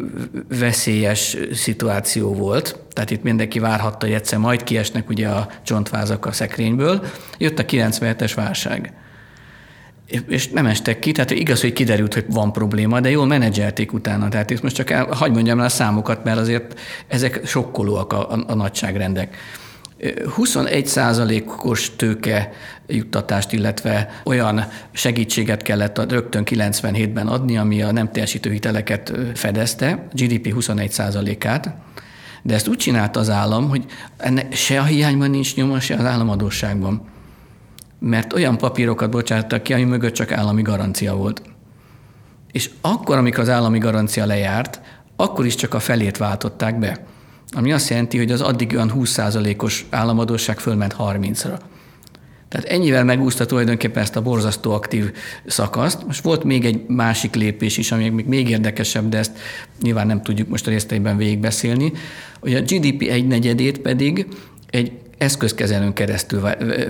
veszélyes 0.58 1.36
szituáció 1.52 2.34
volt, 2.34 2.78
tehát 2.92 3.10
itt 3.10 3.22
mindenki 3.22 3.58
várhatta, 3.58 4.06
hogy 4.06 4.14
egyszer 4.14 4.38
majd 4.38 4.62
kiesnek 4.62 5.08
ugye 5.08 5.28
a 5.28 5.48
csontvázak 5.62 6.26
a 6.26 6.32
szekrényből. 6.32 7.04
Jött 7.38 7.58
a 7.58 7.64
97-es 7.64 8.32
válság. 8.34 8.92
És 10.28 10.48
nem 10.48 10.66
estek 10.66 10.98
ki, 10.98 11.12
tehát 11.12 11.30
igaz, 11.30 11.60
hogy 11.60 11.72
kiderült, 11.72 12.14
hogy 12.14 12.24
van 12.28 12.52
probléma, 12.52 13.00
de 13.00 13.10
jól 13.10 13.26
menedzselték 13.26 13.92
utána. 13.92 14.28
Tehát 14.28 14.50
itt 14.50 14.62
most 14.62 14.74
csak 14.74 14.90
el, 14.90 15.04
hagyd 15.04 15.34
mondjam 15.34 15.58
el 15.58 15.64
a 15.64 15.68
számokat, 15.68 16.24
mert 16.24 16.38
azért 16.38 16.80
ezek 17.08 17.40
sokkolóak 17.46 18.12
a, 18.12 18.30
a, 18.32 18.44
a 18.46 18.54
nagyságrendek. 18.54 19.36
21% 20.38 21.64
os 21.64 21.96
tőke 21.96 22.50
juttatást, 22.86 23.52
illetve 23.52 24.20
olyan 24.24 24.68
segítséget 24.92 25.62
kellett 25.62 26.10
rögtön 26.10 26.42
97-ben 26.46 27.26
adni, 27.26 27.56
ami 27.56 27.82
a 27.82 27.92
nem 27.92 28.12
teljesítő 28.12 28.50
hiteleket 28.50 29.12
fedezte, 29.34 30.06
GDP 30.12 30.54
21% 30.56 31.44
át 31.46 31.74
de 32.46 32.54
ezt 32.54 32.68
úgy 32.68 32.76
csinálta 32.76 33.20
az 33.20 33.30
állam, 33.30 33.68
hogy 33.68 33.84
ennek 34.16 34.54
se 34.54 34.80
a 34.80 34.84
hiányban 34.84 35.30
nincs 35.30 35.56
nyoma, 35.56 35.80
se 35.80 35.94
az 35.94 36.04
államadóságban. 36.04 37.02
Mert 38.06 38.32
olyan 38.32 38.58
papírokat 38.58 39.10
bocsátottak 39.10 39.62
ki, 39.62 39.72
ami 39.72 39.84
mögött 39.84 40.14
csak 40.14 40.32
állami 40.32 40.62
garancia 40.62 41.14
volt. 41.14 41.42
És 42.52 42.70
akkor, 42.80 43.16
amikor 43.16 43.40
az 43.40 43.48
állami 43.48 43.78
garancia 43.78 44.26
lejárt, 44.26 44.80
akkor 45.16 45.46
is 45.46 45.54
csak 45.54 45.74
a 45.74 45.80
felét 45.80 46.16
váltották 46.16 46.78
be 46.78 47.04
ami 47.54 47.72
azt 47.72 47.88
jelenti, 47.88 48.18
hogy 48.18 48.30
az 48.30 48.40
addig 48.40 48.72
olyan 48.74 48.92
20%-os 48.94 49.86
államadóság 49.90 50.58
fölment 50.58 50.96
30-ra. 50.98 51.58
Tehát 52.48 52.68
ennyivel 52.68 53.04
megúszta 53.04 53.46
tulajdonképpen 53.46 54.02
ezt 54.02 54.16
a 54.16 54.22
borzasztó 54.22 54.72
aktív 54.72 55.12
szakaszt. 55.46 56.06
Most 56.06 56.22
volt 56.22 56.44
még 56.44 56.64
egy 56.64 56.84
másik 56.86 57.34
lépés 57.34 57.76
is, 57.76 57.92
ami 57.92 58.08
még, 58.08 58.26
még 58.26 58.48
érdekesebb, 58.48 59.08
de 59.08 59.18
ezt 59.18 59.38
nyilván 59.82 60.06
nem 60.06 60.22
tudjuk 60.22 60.48
most 60.48 60.66
a 60.66 60.70
részteiben 60.70 61.16
végigbeszélni, 61.16 61.92
hogy 62.40 62.54
a 62.54 62.60
GDP 62.60 63.02
egy 63.02 63.26
negyedét 63.26 63.78
pedig 63.78 64.26
egy 64.70 64.92
eszközkezelőn 65.18 65.92
keresztül 65.92 66.40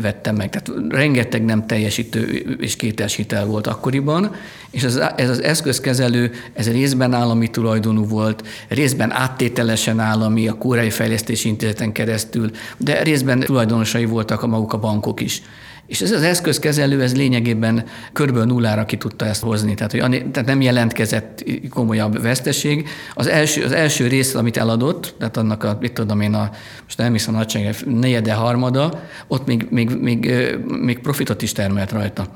vettem 0.01 0.37
meg. 0.37 0.51
Tehát 0.51 0.83
rengeteg 0.89 1.45
nem 1.45 1.67
teljesítő 1.67 2.23
és 2.61 2.77
kétes 2.77 3.15
hitel 3.15 3.47
volt 3.47 3.67
akkoriban, 3.67 4.35
és 4.71 4.83
ez, 4.83 4.97
ez 5.17 5.29
az 5.29 5.43
eszközkezelő, 5.43 6.31
ez 6.53 6.71
részben 6.71 7.13
állami 7.13 7.51
tulajdonú 7.51 8.07
volt, 8.07 8.47
részben 8.69 9.13
áttételesen 9.13 10.01
állami, 10.01 10.49
a 10.49 10.55
Kórai 10.55 10.91
Fejlesztési 10.91 11.49
Intézeten 11.49 11.93
keresztül, 11.93 12.51
de 12.77 13.03
részben 13.03 13.41
tulajdonosai 13.41 14.05
voltak 14.05 14.43
a 14.43 14.47
maguk 14.47 14.73
a 14.73 14.79
bankok 14.79 15.21
is. 15.21 15.43
És 15.87 16.01
ez 16.01 16.11
az 16.11 16.23
eszközkezelő, 16.23 17.03
ez 17.03 17.16
lényegében 17.16 17.85
körülbelül 18.12 18.49
nullára 18.49 18.85
ki 18.85 18.97
tudta 18.97 19.25
ezt 19.25 19.42
hozni, 19.42 19.75
tehát, 19.75 19.92
hogy 19.92 20.01
tehát 20.31 20.44
nem 20.49 20.61
jelentkezett 20.61 21.44
komolyabb 21.70 22.23
veszteség. 22.23 22.88
Az 23.14 23.27
első, 23.27 23.62
az 23.62 23.73
első 23.73 24.07
rész, 24.07 24.35
amit 24.35 24.57
eladott, 24.57 25.14
tehát 25.18 25.37
annak 25.37 25.64
a, 25.64 25.77
mit 25.81 25.92
tudom 25.92 26.20
én, 26.20 26.35
a, 26.35 26.51
most 26.83 26.99
nem 26.99 27.12
hiszem 27.12 27.35
a 27.35 27.37
nagyság, 27.37 27.75
negyede, 27.87 28.33
harmada, 28.33 29.03
ott 29.27 29.47
még, 29.47 29.66
még, 29.70 29.90
még, 30.01 30.33
még 30.66 30.99
profitot 30.99 31.42
is 31.42 31.53
termelt 31.53 31.92
rajta. 31.92 32.27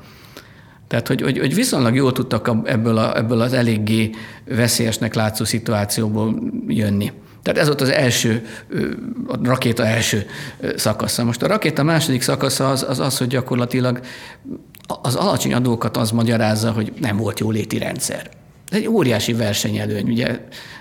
Tehát, 0.87 1.07
hogy, 1.07 1.21
hogy, 1.21 1.37
hogy 1.37 1.55
viszonylag 1.55 1.95
jól 1.95 2.11
tudtak 2.11 2.51
ebből, 2.63 2.97
a, 2.97 3.17
ebből 3.17 3.41
az 3.41 3.53
eléggé 3.53 4.09
veszélyesnek 4.45 5.13
látszó 5.13 5.45
szituációból 5.45 6.51
jönni. 6.67 7.11
Tehát 7.43 7.59
ez 7.59 7.67
volt 7.67 7.81
az 7.81 7.89
első, 7.89 8.45
a 9.27 9.37
rakéta 9.43 9.85
első 9.85 10.25
szakasza. 10.75 11.23
Most 11.23 11.41
a 11.41 11.47
rakéta 11.47 11.83
második 11.83 12.21
szakasza 12.21 12.69
az 12.69 12.85
az, 12.87 12.99
az 12.99 13.17
hogy 13.17 13.27
gyakorlatilag 13.27 13.99
az 15.01 15.15
alacsony 15.15 15.53
adókat 15.53 15.97
az 15.97 16.11
magyarázza, 16.11 16.71
hogy 16.71 16.93
nem 16.99 17.17
volt 17.17 17.39
jóléti 17.39 17.77
rendszer. 17.77 18.29
Egy 18.69 18.87
óriási 18.87 19.33
versenyelőny, 19.33 20.09
ugye 20.09 20.39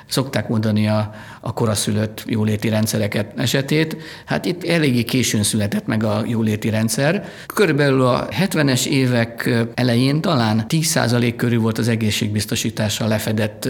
szokták 0.08 0.48
mondani 0.48 0.88
a, 0.88 1.14
a 1.40 1.52
koraszülött 1.52 2.24
jóléti 2.26 2.68
rendszereket 2.68 3.32
esetét. 3.36 3.96
Hát 4.24 4.44
itt 4.44 4.64
eléggé 4.64 5.02
későn 5.02 5.42
született 5.42 5.86
meg 5.86 6.04
a 6.04 6.22
jóléti 6.26 6.70
rendszer. 6.70 7.28
Körülbelül 7.46 8.02
a 8.02 8.28
70-es 8.28 8.86
évek 8.86 9.50
elején 9.74 10.20
talán 10.20 10.64
10% 10.68 11.34
körül 11.36 11.60
volt 11.60 11.78
az 11.78 11.88
egészségbiztosítással 11.88 13.08
lefedett 13.08 13.68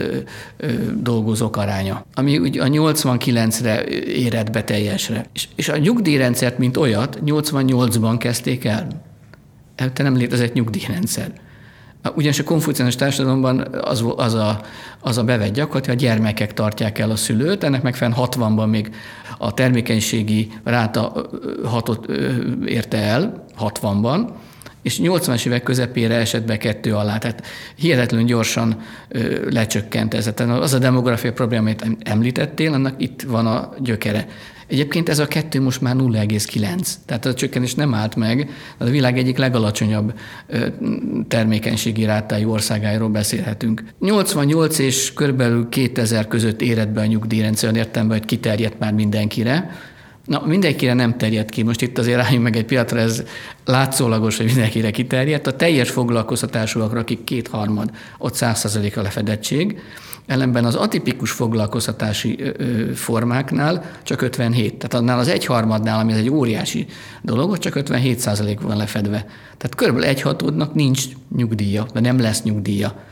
dolgozók 1.00 1.56
aránya, 1.56 2.04
ami 2.14 2.38
ugye 2.38 2.62
a 2.62 2.66
89-re 2.66 3.84
érett 4.06 4.50
be 4.50 4.64
teljesre. 4.64 5.26
És, 5.32 5.48
és 5.54 5.68
a 5.68 5.76
nyugdíjrendszert, 5.76 6.58
mint 6.58 6.76
olyat, 6.76 7.18
88-ban 7.24 8.16
kezdték 8.18 8.64
el. 8.64 8.88
Te 9.92 10.02
nem 10.02 10.16
létezett 10.16 10.52
nyugdíjrendszer. 10.52 11.32
Ugyanis 12.14 12.38
a 12.38 12.44
konfuciánus 12.44 12.96
társadalomban 12.96 13.74
az, 13.80 14.04
az, 14.16 14.34
a, 14.34 14.60
az 15.00 15.18
a 15.18 15.24
bevett 15.24 15.52
gyakorlat, 15.52 15.86
hogy 15.86 15.94
a 15.94 15.98
gyermekek 15.98 16.54
tartják 16.54 16.98
el 16.98 17.10
a 17.10 17.16
szülőt, 17.16 17.64
ennek 17.64 17.82
megfelelően 17.82 18.28
60-ban 18.28 18.70
még 18.70 18.94
a 19.38 19.54
termékenységi 19.54 20.50
ráta 20.64 21.28
hatot 21.64 22.06
érte 22.64 22.98
el, 22.98 23.44
60-ban, 23.60 24.28
és 24.82 25.00
80-as 25.02 25.46
évek 25.46 25.62
közepére 25.62 26.14
esett 26.14 26.46
be 26.46 26.56
kettő 26.56 26.94
alá, 26.94 27.18
tehát 27.18 27.46
hihetetlenül 27.74 28.26
gyorsan 28.26 28.80
ö, 29.08 29.50
lecsökkent 29.50 30.14
ez. 30.14 30.30
Tehát 30.34 30.60
az 30.60 30.72
a 30.72 30.78
demográfia 30.78 31.32
probléma, 31.32 31.62
amit 31.62 31.86
említettél, 32.02 32.72
annak 32.72 32.94
itt 32.96 33.22
van 33.22 33.46
a 33.46 33.72
gyökere. 33.78 34.26
Egyébként 34.68 35.08
ez 35.08 35.18
a 35.18 35.26
kettő 35.26 35.60
most 35.60 35.80
már 35.80 35.94
0,9, 35.94 36.88
tehát 37.06 37.26
a 37.26 37.34
csökkenés 37.34 37.74
nem 37.74 37.94
állt 37.94 38.16
meg, 38.16 38.50
a 38.78 38.84
világ 38.84 39.18
egyik 39.18 39.38
legalacsonyabb 39.38 40.12
termékenységi 41.28 42.04
rátájú 42.04 42.50
országáról 42.50 43.08
beszélhetünk. 43.08 43.84
88 44.00 44.78
és 44.78 45.12
körülbelül 45.12 45.68
2000 45.68 46.28
között 46.28 46.62
érett 46.62 46.88
be 46.88 47.00
a 47.00 47.06
nyugdíjrendszer, 47.06 47.76
értem, 47.76 48.08
hogy 48.08 48.24
kiterjedt 48.24 48.78
már 48.78 48.92
mindenkire, 48.92 49.70
Na, 50.24 50.42
mindenkire 50.46 50.92
nem 50.92 51.16
terjed 51.16 51.50
ki. 51.50 51.62
Most 51.62 51.82
itt 51.82 51.98
azért 51.98 52.20
álljunk 52.20 52.42
meg 52.42 52.56
egy 52.56 52.64
pillanatra, 52.64 52.98
ez 52.98 53.22
látszólagos, 53.64 54.36
hogy 54.36 54.46
mindenkire 54.46 54.90
kiterjedt. 54.90 55.46
A 55.46 55.56
teljes 55.56 55.90
foglalkoztatásúakra, 55.90 57.00
akik 57.00 57.24
kétharmad, 57.24 57.90
ott 58.18 58.34
100% 58.36 58.96
a 58.96 59.02
lefedettség, 59.02 59.80
ellenben 60.28 60.64
az 60.64 60.74
atipikus 60.74 61.30
foglalkoztatási 61.30 62.38
formáknál 62.94 63.84
csak 64.02 64.22
57. 64.22 64.74
Tehát 64.74 64.94
annál 64.94 65.18
az 65.18 65.28
egyharmadnál, 65.28 65.98
ami 65.98 66.12
egy 66.12 66.30
óriási 66.30 66.86
dolog, 67.22 67.50
ott 67.50 67.60
csak 67.60 67.74
57 67.74 68.18
százalék 68.18 68.60
van 68.60 68.76
lefedve. 68.76 69.26
Tehát 69.56 69.74
körülbelül 69.76 70.08
egyhatódnak 70.08 70.74
nincs 70.74 71.04
nyugdíja, 71.36 71.86
de 71.92 72.00
nem 72.00 72.18
lesz 72.18 72.42
nyugdíja. 72.42 73.02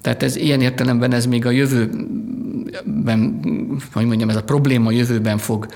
Tehát 0.00 0.22
ez 0.22 0.36
ilyen 0.36 0.60
értelemben 0.60 1.12
ez 1.12 1.26
még 1.26 1.46
a 1.46 1.50
jövőben, 1.50 3.40
hogy 3.92 4.06
mondjam, 4.06 4.28
ez 4.28 4.36
a 4.36 4.44
probléma 4.44 4.90
jövőben 4.90 5.38
fog 5.38 5.66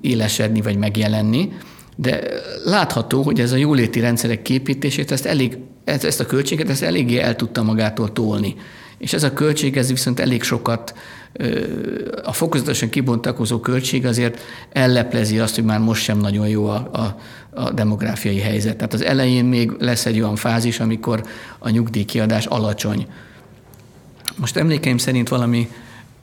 élesedni 0.00 0.60
vagy 0.60 0.76
megjelenni, 0.76 1.52
de 1.96 2.20
látható, 2.64 3.22
hogy 3.22 3.40
ez 3.40 3.52
a 3.52 3.56
jóléti 3.56 4.00
rendszerek 4.00 4.42
képítését, 4.42 5.10
ezt, 5.10 5.26
elég, 5.26 5.58
ezt 5.84 6.20
a 6.20 6.26
költséget 6.26 6.68
ezt 6.70 6.82
eléggé 6.82 7.18
el 7.18 7.36
tudta 7.36 7.62
magától 7.62 8.12
tolni. 8.12 8.54
És 9.00 9.12
ez 9.12 9.22
a 9.22 9.32
költség, 9.32 9.76
ez 9.76 9.88
viszont 9.88 10.20
elég 10.20 10.42
sokat, 10.42 10.94
a 12.24 12.32
fokozatosan 12.32 12.88
kibontakozó 12.88 13.60
költség 13.60 14.06
azért 14.06 14.40
elleplezi 14.72 15.38
azt, 15.38 15.54
hogy 15.54 15.64
már 15.64 15.78
most 15.78 16.02
sem 16.02 16.18
nagyon 16.18 16.48
jó 16.48 16.66
a, 16.66 16.90
a, 16.92 17.16
a 17.60 17.70
demográfiai 17.70 18.38
helyzet. 18.38 18.76
Tehát 18.76 18.92
az 18.92 19.04
elején 19.04 19.44
még 19.44 19.70
lesz 19.78 20.06
egy 20.06 20.20
olyan 20.20 20.36
fázis, 20.36 20.80
amikor 20.80 21.24
a 21.58 21.70
nyugdíjkiadás 21.70 22.46
alacsony. 22.46 23.06
Most 24.36 24.56
emlékeim 24.56 24.98
szerint 24.98 25.28
valami 25.28 25.68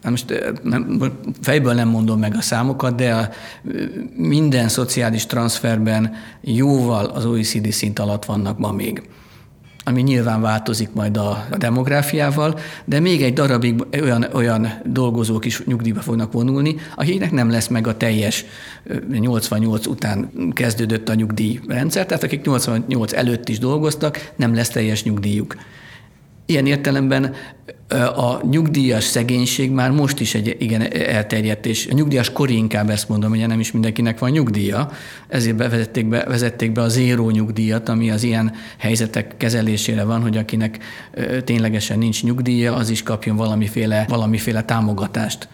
Hát 0.01 0.11
most 0.11 0.55
nem, 0.63 1.01
fejből 1.41 1.73
nem 1.73 1.87
mondom 1.87 2.19
meg 2.19 2.35
a 2.35 2.41
számokat, 2.41 2.95
de 2.95 3.13
a, 3.13 3.29
minden 4.15 4.67
szociális 4.67 5.25
transferben 5.25 6.13
jóval 6.41 7.05
az 7.05 7.25
OECD 7.25 7.71
szint 7.71 7.99
alatt 7.99 8.25
vannak 8.25 8.57
ma 8.57 8.71
még 8.71 9.01
ami 9.87 10.01
nyilván 10.01 10.41
változik 10.41 10.89
majd 10.93 11.17
a 11.17 11.45
demográfiával, 11.57 12.59
de 12.85 12.99
még 12.99 13.23
egy 13.23 13.33
darabig 13.33 13.85
olyan, 14.01 14.25
olyan 14.33 14.67
dolgozók 14.85 15.45
is 15.45 15.65
nyugdíjba 15.65 16.01
fognak 16.01 16.31
vonulni, 16.31 16.75
akiknek 16.95 17.31
nem 17.31 17.49
lesz 17.49 17.67
meg 17.67 17.87
a 17.87 17.97
teljes 17.97 18.45
88 19.09 19.85
után 19.85 20.29
kezdődött 20.53 21.09
a 21.09 21.13
nyugdíjrendszer, 21.13 22.05
tehát 22.05 22.23
akik 22.23 22.45
88 22.45 23.13
előtt 23.13 23.49
is 23.49 23.59
dolgoztak, 23.59 24.31
nem 24.35 24.55
lesz 24.55 24.69
teljes 24.69 25.03
nyugdíjuk. 25.03 25.55
Ilyen 26.49 26.65
értelemben 26.65 27.35
a 28.15 28.47
nyugdíjas 28.49 29.03
szegénység 29.03 29.71
már 29.71 29.91
most 29.91 30.19
is 30.19 30.35
egy 30.35 30.55
igen 30.59 30.93
elterjedt, 30.93 31.65
és 31.65 31.87
a 31.91 31.93
nyugdíjas 31.93 32.31
kori 32.31 32.55
inkább 32.55 32.89
ezt 32.89 33.09
mondom, 33.09 33.29
hogy 33.29 33.47
nem 33.47 33.59
is 33.59 33.71
mindenkinek 33.71 34.19
van 34.19 34.29
nyugdíja, 34.29 34.89
ezért 35.27 35.55
bevezették 35.55 36.05
be, 36.05 36.23
vezették 36.23 36.71
be 36.71 36.81
a 36.81 36.87
zéró 36.87 37.29
nyugdíjat, 37.29 37.89
ami 37.89 38.11
az 38.11 38.23
ilyen 38.23 38.53
helyzetek 38.77 39.37
kezelésére 39.37 40.03
van, 40.03 40.21
hogy 40.21 40.37
akinek 40.37 40.77
ténylegesen 41.43 41.97
nincs 41.97 42.23
nyugdíja, 42.23 42.75
az 42.75 42.89
is 42.89 43.03
kapjon 43.03 43.35
valamiféle, 43.35 44.05
valamiféle 44.09 44.63
támogatást. 44.63 45.47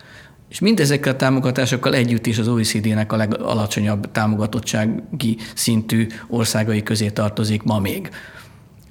És 0.49 0.59
mindezekkel 0.59 1.13
a 1.13 1.15
támogatásokkal 1.15 1.93
együtt 1.93 2.25
is 2.25 2.37
az 2.37 2.47
OECD-nek 2.47 3.11
a 3.11 3.15
legalacsonyabb 3.15 4.11
támogatottsági 4.11 5.37
szintű 5.55 6.07
országai 6.27 6.83
közé 6.83 7.09
tartozik 7.09 7.63
ma 7.63 7.79
még. 7.79 8.09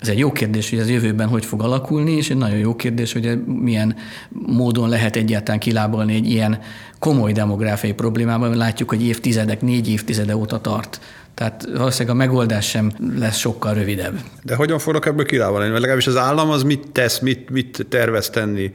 Ez 0.02 0.08
egy 0.08 0.18
jó 0.18 0.32
kérdés, 0.32 0.70
hogy 0.70 0.78
ez 0.78 0.90
jövőben 0.90 1.28
hogy 1.28 1.44
fog 1.44 1.62
alakulni, 1.62 2.12
és 2.12 2.30
egy 2.30 2.36
nagyon 2.36 2.58
jó 2.58 2.76
kérdés, 2.76 3.12
hogy 3.12 3.44
milyen 3.46 3.96
módon 4.28 4.88
lehet 4.88 5.16
egyáltalán 5.16 5.60
kilábalni 5.60 6.14
egy 6.14 6.30
ilyen 6.30 6.58
komoly 6.98 7.32
demográfiai 7.32 7.92
problémában, 7.92 8.48
mert 8.48 8.60
látjuk, 8.60 8.88
hogy 8.88 9.06
évtizedek, 9.06 9.60
négy 9.60 9.88
évtizede 9.88 10.36
óta 10.36 10.60
tart. 10.60 11.00
Tehát 11.34 11.68
valószínűleg 11.76 12.14
a 12.14 12.18
megoldás 12.18 12.68
sem 12.68 12.92
lesz 13.18 13.36
sokkal 13.36 13.74
rövidebb. 13.74 14.18
De 14.42 14.54
hogyan 14.54 14.78
fognak 14.78 15.06
ebből 15.06 15.24
kilábalni? 15.24 15.66
Mert 15.66 15.80
legalábbis 15.80 16.06
az 16.06 16.16
állam 16.16 16.50
az 16.50 16.62
mit 16.62 16.88
tesz, 16.92 17.18
mit, 17.18 17.50
mit 17.50 17.86
tervez 17.88 18.30
tenni 18.30 18.72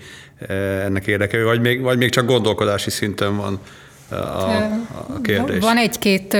eh, 0.48 0.86
ennek 0.86 1.08
érdekében, 1.08 1.46
vagy 1.46 1.62
még, 1.62 1.82
vagy 1.82 1.98
még 1.98 2.10
csak 2.10 2.26
gondolkodási 2.26 2.90
szinten 2.90 3.38
van 3.38 3.60
eh, 4.12 4.18
a, 4.18 4.76
a 5.16 5.22
kérdés? 5.22 5.60
Van 5.60 5.78
egy-két 5.78 6.38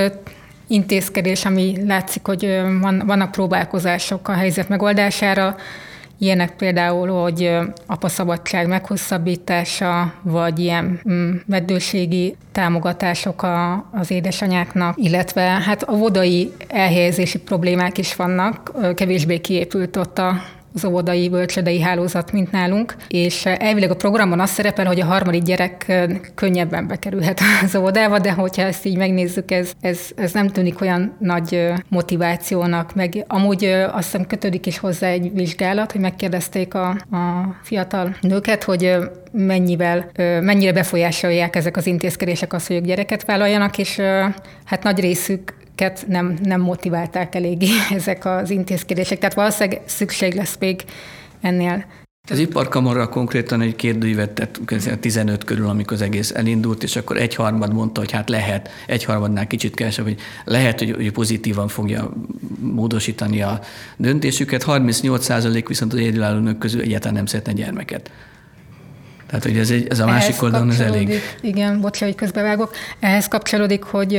intézkedés, 0.68 1.46
ami 1.46 1.76
látszik, 1.86 2.26
hogy 2.28 2.62
van, 2.82 3.04
vannak 3.06 3.32
próbálkozások 3.32 4.28
a 4.28 4.34
helyzet 4.34 4.70
megoldására. 4.70 5.56
Ilyenek 6.20 6.56
például, 6.56 7.22
hogy 7.22 7.52
apaszabadság 7.86 8.68
meghosszabbítása, 8.68 10.14
vagy 10.22 10.60
ilyen 10.60 11.00
mm, 11.10 11.32
meddőségi 11.46 12.36
támogatások 12.52 13.44
a, 13.44 13.86
az 13.92 14.12
édesanyáknak, 14.12 14.98
illetve 14.98 15.42
hát 15.42 15.84
a 15.84 15.96
vodai 15.96 16.52
elhelyezési 16.68 17.40
problémák 17.40 17.98
is 17.98 18.16
vannak, 18.16 18.72
kevésbé 18.96 19.38
kiépült 19.38 19.96
ott 19.98 20.18
a 20.18 20.42
az 20.74 20.86
óvodai, 20.86 21.30
bölcsödei 21.30 21.82
hálózat, 21.82 22.32
mint 22.32 22.52
nálunk, 22.52 22.96
és 23.08 23.46
elvileg 23.46 23.92
a 23.92 23.96
programban 23.96 24.40
az 24.40 24.50
szerepel, 24.50 24.86
hogy 24.86 25.00
a 25.00 25.06
harmadik 25.06 25.42
gyerek 25.42 25.94
könnyebben 26.36 26.88
bekerülhet 26.88 27.40
az 27.64 27.76
óvodába, 27.76 28.20
de 28.20 28.32
hogyha 28.32 28.62
ezt 28.62 28.86
így 28.86 28.98
megnézzük, 28.98 29.52
ez, 29.52 29.72
ez, 29.82 30.00
ez 30.16 30.32
nem 30.32 30.48
tűnik 30.48 30.82
olyan 30.82 31.16
nagy 31.20 31.74
motivációnak, 31.90 32.96
meg 32.96 33.26
amúgy 33.28 33.66
azt 33.66 34.12
hiszem 34.12 34.28
kötődik 34.28 34.66
is 34.66 34.78
hozzá 34.78 35.08
egy 35.08 35.34
vizsgálat, 35.34 35.92
hogy 35.92 36.02
megkérdezték 36.02 36.74
a, 36.74 36.90
a 36.90 37.56
fiatal 37.64 38.16
nőket, 38.22 38.64
hogy 38.64 38.96
mennyivel, 39.32 40.12
mennyire 40.42 40.74
befolyásolják 40.74 41.56
ezek 41.56 41.78
az 41.78 41.86
intézkedések 41.86 42.54
azt, 42.54 42.68
hogy 42.68 42.76
ők 42.76 42.86
gyereket 42.86 43.26
vállaljanak, 43.26 43.78
és 43.78 44.02
hát 44.66 44.84
nagy 44.84 45.00
részük 45.00 45.57
nem, 46.08 46.38
nem 46.44 46.62
motiválták 46.62 47.36
eléggé 47.36 47.68
ezek 47.98 48.26
az 48.26 48.50
intézkedések. 48.50 49.20
Tehát 49.20 49.36
valószínűleg 49.36 49.82
szükség 49.86 50.34
lesz 50.34 50.58
még 50.60 50.84
ennél 51.42 51.86
az 52.30 52.40
iparkamara 52.40 53.10
konkrétan 53.10 53.62
egy 53.62 53.76
kérdőívet 53.76 54.30
tett 54.30 54.60
15 55.00 55.44
körül, 55.44 55.68
amikor 55.68 55.94
az 55.94 56.02
egész 56.02 56.32
elindult, 56.32 56.84
és 56.84 56.96
akkor 56.96 57.18
egyharmad 57.18 57.74
mondta, 57.74 58.00
hogy 58.00 58.12
hát 58.12 58.30
lehet, 58.30 58.70
egyharmadnál 58.88 59.48
kicsit 59.48 59.76
kevesebb, 59.76 60.06
hogy 60.06 60.20
lehet, 60.46 60.80
hogy, 60.80 60.92
hogy 60.92 61.12
pozitívan 61.12 61.68
fogja 61.68 62.14
módosítani 62.60 63.42
a 63.42 63.60
döntésüket, 63.98 64.64
38% 64.68 65.64
viszont 65.68 65.94
az 65.94 66.00
egyedülálló 66.00 66.40
nők 66.40 66.58
közül 66.58 66.82
egyáltalán 66.82 67.16
nem 67.16 67.26
szeretne 67.26 67.54
gyermeket. 67.54 68.12
Tehát, 69.28 69.44
hogy 69.44 69.58
ez, 69.58 69.72
egy, 69.72 69.88
ez 69.90 70.00
a 70.00 70.06
másik 70.06 70.42
oldalon 70.42 70.70
ez 70.70 70.80
elég. 70.80 71.22
Igen, 71.42 71.82
bocs, 71.82 72.00
hogy 72.00 72.16
közbevágok. 72.16 72.76
Ehhez 73.00 73.28
kapcsolódik, 73.28 73.84
hogy 73.84 74.16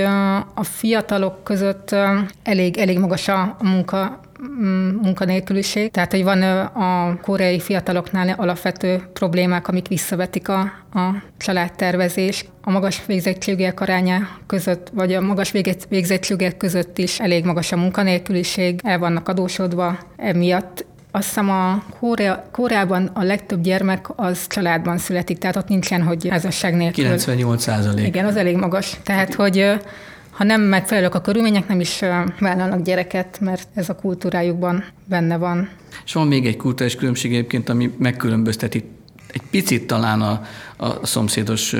a 0.54 0.62
fiatalok 0.62 1.44
között 1.44 1.94
elég, 2.42 2.76
elég 2.76 2.98
magas 2.98 3.28
a 3.28 3.56
munka 3.62 4.20
mm, 4.42 4.88
munkanélküliség. 5.02 5.90
Tehát, 5.90 6.10
hogy 6.10 6.24
van 6.24 6.42
a 6.42 7.18
koreai 7.20 7.60
fiataloknál 7.60 8.34
alapvető 8.36 9.08
problémák, 9.12 9.68
amik 9.68 9.88
visszavetik 9.88 10.48
a, 10.48 10.60
a 10.92 11.22
családtervezés. 11.36 12.44
A 12.62 12.70
magas 12.70 13.02
végzettségek 13.06 13.80
aránya 13.80 14.28
között, 14.46 14.90
vagy 14.92 15.12
a 15.12 15.20
magas 15.20 15.52
végzettségek 15.88 16.56
között 16.56 16.98
is 16.98 17.20
elég 17.20 17.44
magas 17.44 17.72
a 17.72 17.76
munkanélküliség, 17.76 18.80
el 18.84 18.98
vannak 18.98 19.28
adósodva, 19.28 19.98
emiatt 20.16 20.86
azt 21.10 21.26
hiszem 21.26 21.50
a 21.50 21.82
Korea, 21.98 22.48
Koreában 22.52 23.10
a 23.14 23.22
legtöbb 23.22 23.60
gyermek 23.60 24.06
az 24.16 24.46
családban 24.46 24.98
születik, 24.98 25.38
tehát 25.38 25.56
ott 25.56 25.68
nincsen, 25.68 26.02
hogy 26.02 26.28
házasság 26.28 26.74
nélkül. 26.74 27.04
98 27.04 27.62
százalék. 27.62 28.06
Igen, 28.06 28.24
az 28.24 28.36
elég 28.36 28.56
magas. 28.56 28.96
Tehát, 29.02 29.34
hogy 29.34 29.78
ha 30.30 30.44
nem 30.44 30.60
megfelelők 30.60 31.14
a 31.14 31.20
körülmények, 31.20 31.68
nem 31.68 31.80
is 31.80 32.00
vállalnak 32.40 32.82
gyereket, 32.82 33.40
mert 33.40 33.68
ez 33.74 33.88
a 33.88 33.94
kultúrájukban 33.94 34.84
benne 35.04 35.36
van. 35.36 35.68
És 36.04 36.12
van 36.12 36.26
még 36.26 36.46
egy 36.46 36.56
kulturális 36.56 36.96
különbség 36.96 37.32
egyébként, 37.32 37.68
ami 37.68 37.94
megkülönbözteti 37.98 38.84
egy 39.32 39.42
picit 39.50 39.86
talán 39.86 40.20
a, 40.20 40.42
a 40.76 41.06
szomszédos 41.06 41.74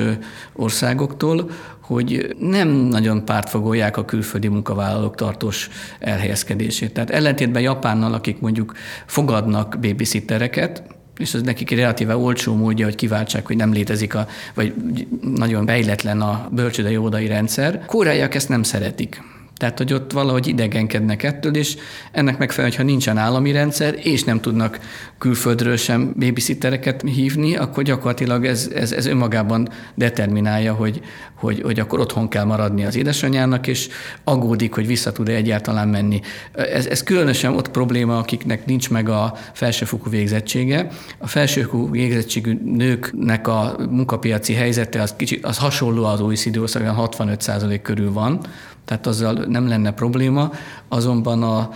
országoktól, 0.53 1.51
hogy 1.89 2.37
nem 2.41 2.69
nagyon 2.69 3.25
pártfogolják 3.25 3.97
a 3.97 4.05
külföldi 4.05 4.49
munkavállalók 4.49 5.15
tartós 5.15 5.69
elhelyezkedését. 5.99 6.93
Tehát 6.93 7.11
ellentétben 7.11 7.63
Japánnal, 7.63 8.15
akik 8.15 8.41
mondjuk 8.41 8.73
fogadnak 9.07 9.79
babysittereket, 9.81 10.83
és 11.17 11.35
ez 11.35 11.43
nekik 11.43 11.71
relatíve 11.71 12.17
olcsó 12.17 12.55
módja, 12.55 12.85
hogy 12.85 12.95
kiváltsák, 12.95 13.47
hogy 13.47 13.57
nem 13.57 13.73
létezik, 13.73 14.15
a, 14.15 14.27
vagy 14.55 14.75
nagyon 15.35 15.65
bejletlen 15.65 16.21
a 16.21 16.49
bölcsődei 16.53 16.97
óvodai 16.97 17.27
rendszer. 17.27 17.85
Koreaiak 17.87 18.35
ezt 18.35 18.49
nem 18.49 18.63
szeretik. 18.63 19.23
Tehát, 19.59 19.79
hogy 19.79 19.93
ott 19.93 20.13
valahogy 20.13 20.47
idegenkednek 20.47 21.23
ettől, 21.23 21.57
és 21.57 21.77
ennek 22.13 22.39
megfelelően, 22.39 22.79
ha 22.79 22.85
nincsen 22.85 23.17
állami 23.17 23.53
rendszer, 23.53 23.95
és 24.03 24.25
nem 24.25 24.41
tudnak 24.41 24.81
külföldről 25.19 25.77
sem 25.77 26.13
babysittereket 26.17 27.03
hívni, 27.03 27.57
akkor 27.57 27.83
gyakorlatilag 27.83 28.47
ez, 28.47 28.71
ez, 28.75 28.93
ez 28.93 29.07
önmagában 29.07 29.69
determinálja, 29.95 30.75
hogy, 30.75 31.01
hogy, 31.35 31.63
hogy 31.63 31.81
akkor 31.81 32.01
otthon 32.01 32.29
kell 32.29 32.45
maradni 32.45 32.85
az 32.85 32.97
édesanyának, 32.97 33.67
és 33.67 33.89
aggódik, 34.25 34.75
hogy 34.75 34.87
vissza 34.87 35.13
tud-e 35.13 35.33
egyáltalán 35.33 35.89
menni. 35.89 36.21
Ez, 36.53 36.87
ez 36.87 37.03
különösen 37.03 37.55
ott 37.55 37.71
probléma, 37.71 38.19
akiknek 38.19 38.67
nincs 38.67 38.91
meg 38.91 39.09
a 39.09 39.35
felsőfokú 39.53 40.11
végzettsége. 40.11 40.87
A 41.19 41.27
felsőfokú 41.27 41.91
végzettségű 41.91 42.59
nőknek 42.65 43.49
a 43.49 43.77
munkapiaci 43.91 44.53
helyzete 44.53 45.03
az, 45.03 45.15
kicsit, 45.17 45.45
az 45.45 45.59
hasonló 45.59 46.05
az 46.05 46.21
OECD 46.21 46.57
országban, 46.57 47.09
65% 47.11 47.81
körül 47.83 48.13
van, 48.13 48.41
tehát 48.89 49.07
azzal 49.07 49.33
nem 49.33 49.69
lenne 49.69 49.93
probléma, 49.93 50.51
azonban 50.89 51.43
a, 51.43 51.71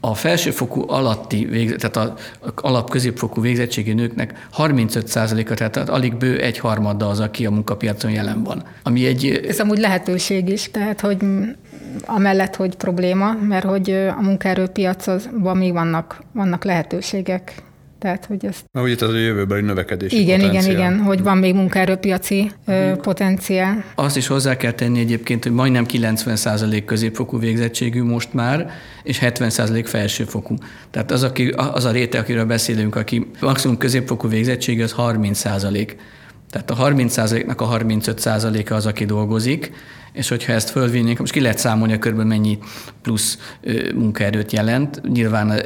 a 0.00 0.14
felsőfokú 0.14 0.84
alatti, 0.86 1.48
tehát 1.78 1.96
a 1.96 2.14
alap-középfokú 2.54 3.40
végzettségi 3.40 3.92
nőknek 3.92 4.48
35%-a, 4.56 5.54
tehát 5.54 5.88
alig 5.88 6.16
bő 6.16 6.40
egy 6.40 6.58
harmada 6.58 7.08
az, 7.08 7.20
aki 7.20 7.46
a 7.46 7.50
munkapiacon 7.50 8.10
jelen 8.10 8.42
van. 8.42 8.62
Ami 8.82 9.06
egy... 9.06 9.44
Ez 9.48 9.60
amúgy 9.60 9.78
lehetőség 9.78 10.48
is, 10.48 10.70
tehát 10.70 11.00
hogy 11.00 11.16
amellett, 12.06 12.56
hogy 12.56 12.74
probléma, 12.74 13.32
mert 13.48 13.64
hogy 13.64 13.90
a 13.90 14.20
munkaerőpiacban 14.20 15.56
még 15.56 15.72
vannak, 15.72 16.22
vannak 16.32 16.64
lehetőségek. 16.64 17.62
Tehát, 17.98 18.24
hogy 18.24 18.44
ezt... 18.44 18.64
Na, 18.72 18.82
ugye 18.82 18.94
ez 18.94 19.08
a 19.08 19.16
jövőbeli 19.16 19.60
növekedési 19.60 20.20
Igen, 20.20 20.40
potenciál. 20.40 20.72
igen, 20.72 20.92
igen, 20.92 21.04
hogy 21.04 21.22
van 21.22 21.38
még 21.38 21.54
munkaerőpiaci 21.54 22.50
ö, 22.66 22.92
potenciál. 23.02 23.84
Azt 23.94 24.16
is 24.16 24.26
hozzá 24.26 24.56
kell 24.56 24.72
tenni 24.72 25.00
egyébként, 25.00 25.42
hogy 25.42 25.52
majdnem 25.52 25.86
90% 25.92 26.82
középfokú 26.86 27.38
végzettségű 27.38 28.02
most 28.02 28.32
már, 28.32 28.70
és 29.02 29.18
70% 29.22 29.84
felsőfokú. 29.86 30.54
Tehát 30.90 31.10
az, 31.10 31.22
aki, 31.22 31.48
az 31.48 31.84
a 31.84 31.90
réte, 31.90 32.18
akiről 32.18 32.44
beszélünk, 32.44 32.96
aki 32.96 33.30
maximum 33.40 33.76
középfokú 33.76 34.28
végzettségű, 34.28 34.82
az 34.82 34.94
30%. 34.98 35.92
Tehát 36.50 36.70
a 36.70 36.76
30%-nak 36.76 37.60
a 37.60 37.68
35%-a 37.68 38.74
az, 38.74 38.86
aki 38.86 39.04
dolgozik, 39.04 39.72
és 40.12 40.28
hogyha 40.28 40.52
ezt 40.52 40.70
fölvinnénk, 40.70 41.18
most 41.18 41.32
ki 41.32 41.40
lehet 41.40 41.58
számolni, 41.58 41.92
hogy 41.92 42.00
körülbelül 42.00 42.32
mennyi 42.32 42.58
plusz 43.02 43.38
munkaerőt 43.94 44.52
jelent. 44.52 45.02
Nyilván 45.12 45.62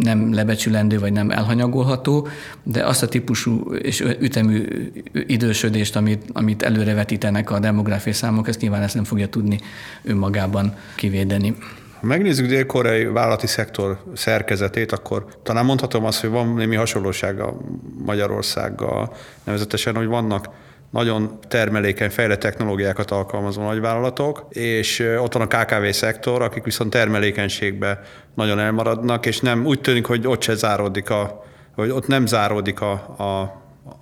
nem 0.00 0.32
lebecsülendő, 0.32 0.98
vagy 0.98 1.12
nem 1.12 1.30
elhanyagolható, 1.30 2.28
de 2.62 2.84
azt 2.86 3.02
a 3.02 3.08
típusú 3.08 3.74
és 3.74 4.00
ütemű 4.20 4.66
idősödést, 5.12 5.96
amit, 5.96 6.22
amit 6.32 6.62
előrevetítenek 6.62 7.50
a 7.50 7.58
demográfiai 7.58 8.14
számok, 8.14 8.48
ezt 8.48 8.60
nyilván 8.60 8.82
ezt 8.82 8.94
nem 8.94 9.04
fogja 9.04 9.28
tudni 9.28 9.58
önmagában 10.02 10.74
kivédeni. 10.96 11.56
Ha 12.02 12.08
megnézzük 12.08 12.46
dél-koreai 12.46 13.04
vállalati 13.04 13.46
szektor 13.46 13.98
szerkezetét, 14.14 14.92
akkor 14.92 15.26
talán 15.42 15.64
mondhatom 15.64 16.04
azt, 16.04 16.20
hogy 16.20 16.30
van 16.30 16.54
némi 16.54 16.76
hasonlóság 16.76 17.40
a 17.40 17.56
Magyarországgal, 18.04 19.14
nevezetesen, 19.44 19.94
hogy 19.94 20.06
vannak 20.06 20.48
nagyon 20.90 21.38
termelékeny, 21.48 22.10
fejlett 22.10 22.40
technológiákat 22.40 23.10
alkalmazó 23.10 23.62
nagyvállalatok, 23.62 24.46
és 24.48 25.00
ott 25.18 25.32
van 25.32 25.42
a 25.42 25.46
KKV 25.46 25.88
szektor, 25.90 26.42
akik 26.42 26.64
viszont 26.64 26.90
termelékenységbe 26.90 28.00
nagyon 28.34 28.58
elmaradnak, 28.58 29.26
és 29.26 29.40
nem 29.40 29.66
úgy 29.66 29.80
tűnik, 29.80 30.06
hogy 30.06 30.26
ott 30.26 30.42
se 30.42 30.54
záródik 30.54 31.10
a, 31.10 31.44
hogy 31.74 31.90
ott 31.90 32.06
nem 32.06 32.26
záródik 32.26 32.80
a, 32.80 32.92
a, 33.18 33.40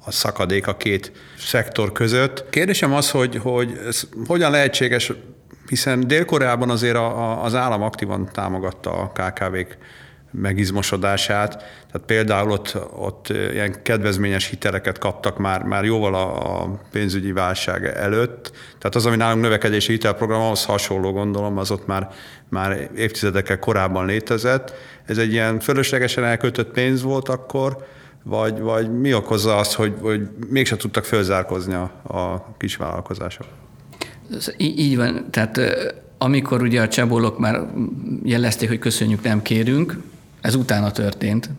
a 0.05 0.11
szakadék 0.11 0.67
a 0.67 0.77
két 0.77 1.13
szektor 1.39 1.93
között. 1.93 2.51
Kérdésem 2.51 2.93
az, 2.93 3.11
hogy, 3.11 3.37
hogy 3.37 3.81
ez 3.87 4.03
hogyan 4.27 4.51
lehetséges, 4.51 5.13
hiszen 5.71 6.07
Dél-Koreában 6.07 6.71
azért 6.71 6.97
a, 6.97 7.19
a, 7.19 7.45
az 7.45 7.55
állam 7.55 7.83
aktívan 7.83 8.29
támogatta 8.33 8.93
a 8.93 9.13
KKV-k 9.13 9.77
megizmosodását. 10.31 11.57
Tehát 11.93 12.07
például 12.07 12.51
ott, 12.51 12.79
ott 12.97 13.29
ilyen 13.29 13.83
kedvezményes 13.83 14.47
hiteleket 14.47 14.99
kaptak 14.99 15.39
már, 15.39 15.63
már 15.63 15.85
jóval 15.85 16.15
a, 16.15 16.61
a 16.63 16.81
pénzügyi 16.91 17.33
válság 17.33 17.85
előtt. 17.85 18.53
Tehát 18.79 18.95
az, 18.95 19.07
ami 19.07 19.17
nálunk 19.17 19.43
növekedési 19.43 19.93
hitelprogram, 19.93 20.41
ahhoz 20.41 20.65
hasonló 20.65 21.13
gondolom, 21.13 21.59
az 21.59 21.71
ott 21.71 21.87
már, 21.87 22.11
már 22.49 22.91
évtizedekkel 22.97 23.59
korábban 23.59 24.07
létezett. 24.07 24.75
Ez 25.07 25.19
egy 25.19 25.33
ilyen 25.33 25.61
fölöslegesen 25.61 26.25
elköltött 26.25 26.73
pénz 26.73 27.03
volt 27.03 27.29
akkor, 27.29 27.87
vagy, 28.23 28.61
vagy 28.61 29.01
mi 29.01 29.15
okozza 29.15 29.57
azt, 29.57 29.73
hogy, 29.73 29.95
hogy 30.01 30.29
mégsem 30.49 30.79
tudtak 30.79 31.05
fölzárkozni 31.05 31.75
a, 31.75 31.83
a 32.03 32.55
kisvállalkozások? 32.59 33.47
Így 34.57 34.97
van, 34.97 35.27
tehát 35.31 35.61
amikor 36.19 36.63
ugye 36.63 36.81
a 36.81 36.89
csebolok 36.89 37.39
már 37.39 37.67
jelezték, 38.25 38.69
hogy 38.69 38.79
köszönjük, 38.79 39.23
nem 39.23 39.43
kérünk, 39.43 39.99
ez 40.41 40.55
utána 40.55 40.91
történt. 40.91 41.51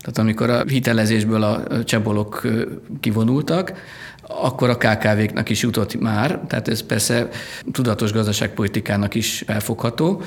Tehát 0.00 0.18
amikor 0.18 0.50
a 0.50 0.62
hitelezésből 0.66 1.42
a 1.42 1.84
csebolok 1.84 2.42
kivonultak, 3.00 3.72
akkor 4.28 4.70
a 4.70 4.76
KKV-knak 4.76 5.48
is 5.48 5.62
jutott 5.62 6.00
már, 6.00 6.40
tehát 6.46 6.68
ez 6.68 6.82
persze 6.82 7.28
tudatos 7.72 8.12
gazdaságpolitikának 8.12 9.14
is 9.14 9.42
felfogható, 9.46 10.22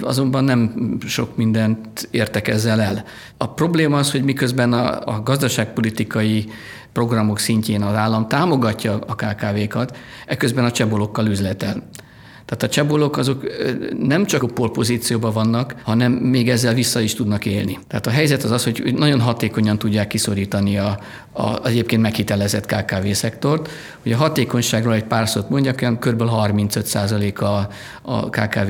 azonban 0.00 0.44
nem 0.44 0.96
sok 1.06 1.36
mindent 1.36 2.08
értek 2.10 2.48
ezzel 2.48 2.80
el. 2.80 3.04
A 3.36 3.48
probléma 3.48 3.98
az, 3.98 4.10
hogy 4.10 4.22
miközben 4.22 4.72
a, 4.72 5.14
a 5.14 5.22
gazdaságpolitikai 5.22 6.48
programok 6.92 7.38
szintjén 7.38 7.82
az 7.82 7.94
állam 7.94 8.28
támogatja 8.28 8.98
a 9.06 9.14
KKV-kat, 9.14 9.96
ekközben 10.26 10.64
a 10.64 10.70
csebolokkal 10.70 11.26
üzletel. 11.26 11.82
Tehát 12.48 12.62
a 12.62 12.68
csebolok 12.68 13.16
azok 13.16 13.46
nem 13.98 14.26
csak 14.26 14.42
a 14.42 14.46
polpozícióban 14.46 15.32
vannak, 15.32 15.74
hanem 15.82 16.12
még 16.12 16.48
ezzel 16.50 16.74
vissza 16.74 17.00
is 17.00 17.14
tudnak 17.14 17.46
élni. 17.46 17.78
Tehát 17.88 18.06
a 18.06 18.10
helyzet 18.10 18.42
az 18.42 18.50
az, 18.50 18.64
hogy 18.64 18.94
nagyon 18.96 19.20
hatékonyan 19.20 19.78
tudják 19.78 20.06
kiszorítani 20.06 20.78
a, 20.78 20.98
a, 21.32 21.66
egyébként 21.66 22.02
meghitelezett 22.02 22.66
KKV 22.66 23.10
szektort. 23.12 23.68
Ugye 24.04 24.14
a 24.14 24.18
hatékonyságról 24.18 24.94
egy 24.94 25.04
pár 25.04 25.28
szót 25.28 25.50
mondjak, 25.50 25.78
olyan 25.82 25.98
kb. 25.98 26.22
35 26.22 26.94
a, 27.38 27.68
a 28.02 28.30
KKV, 28.30 28.68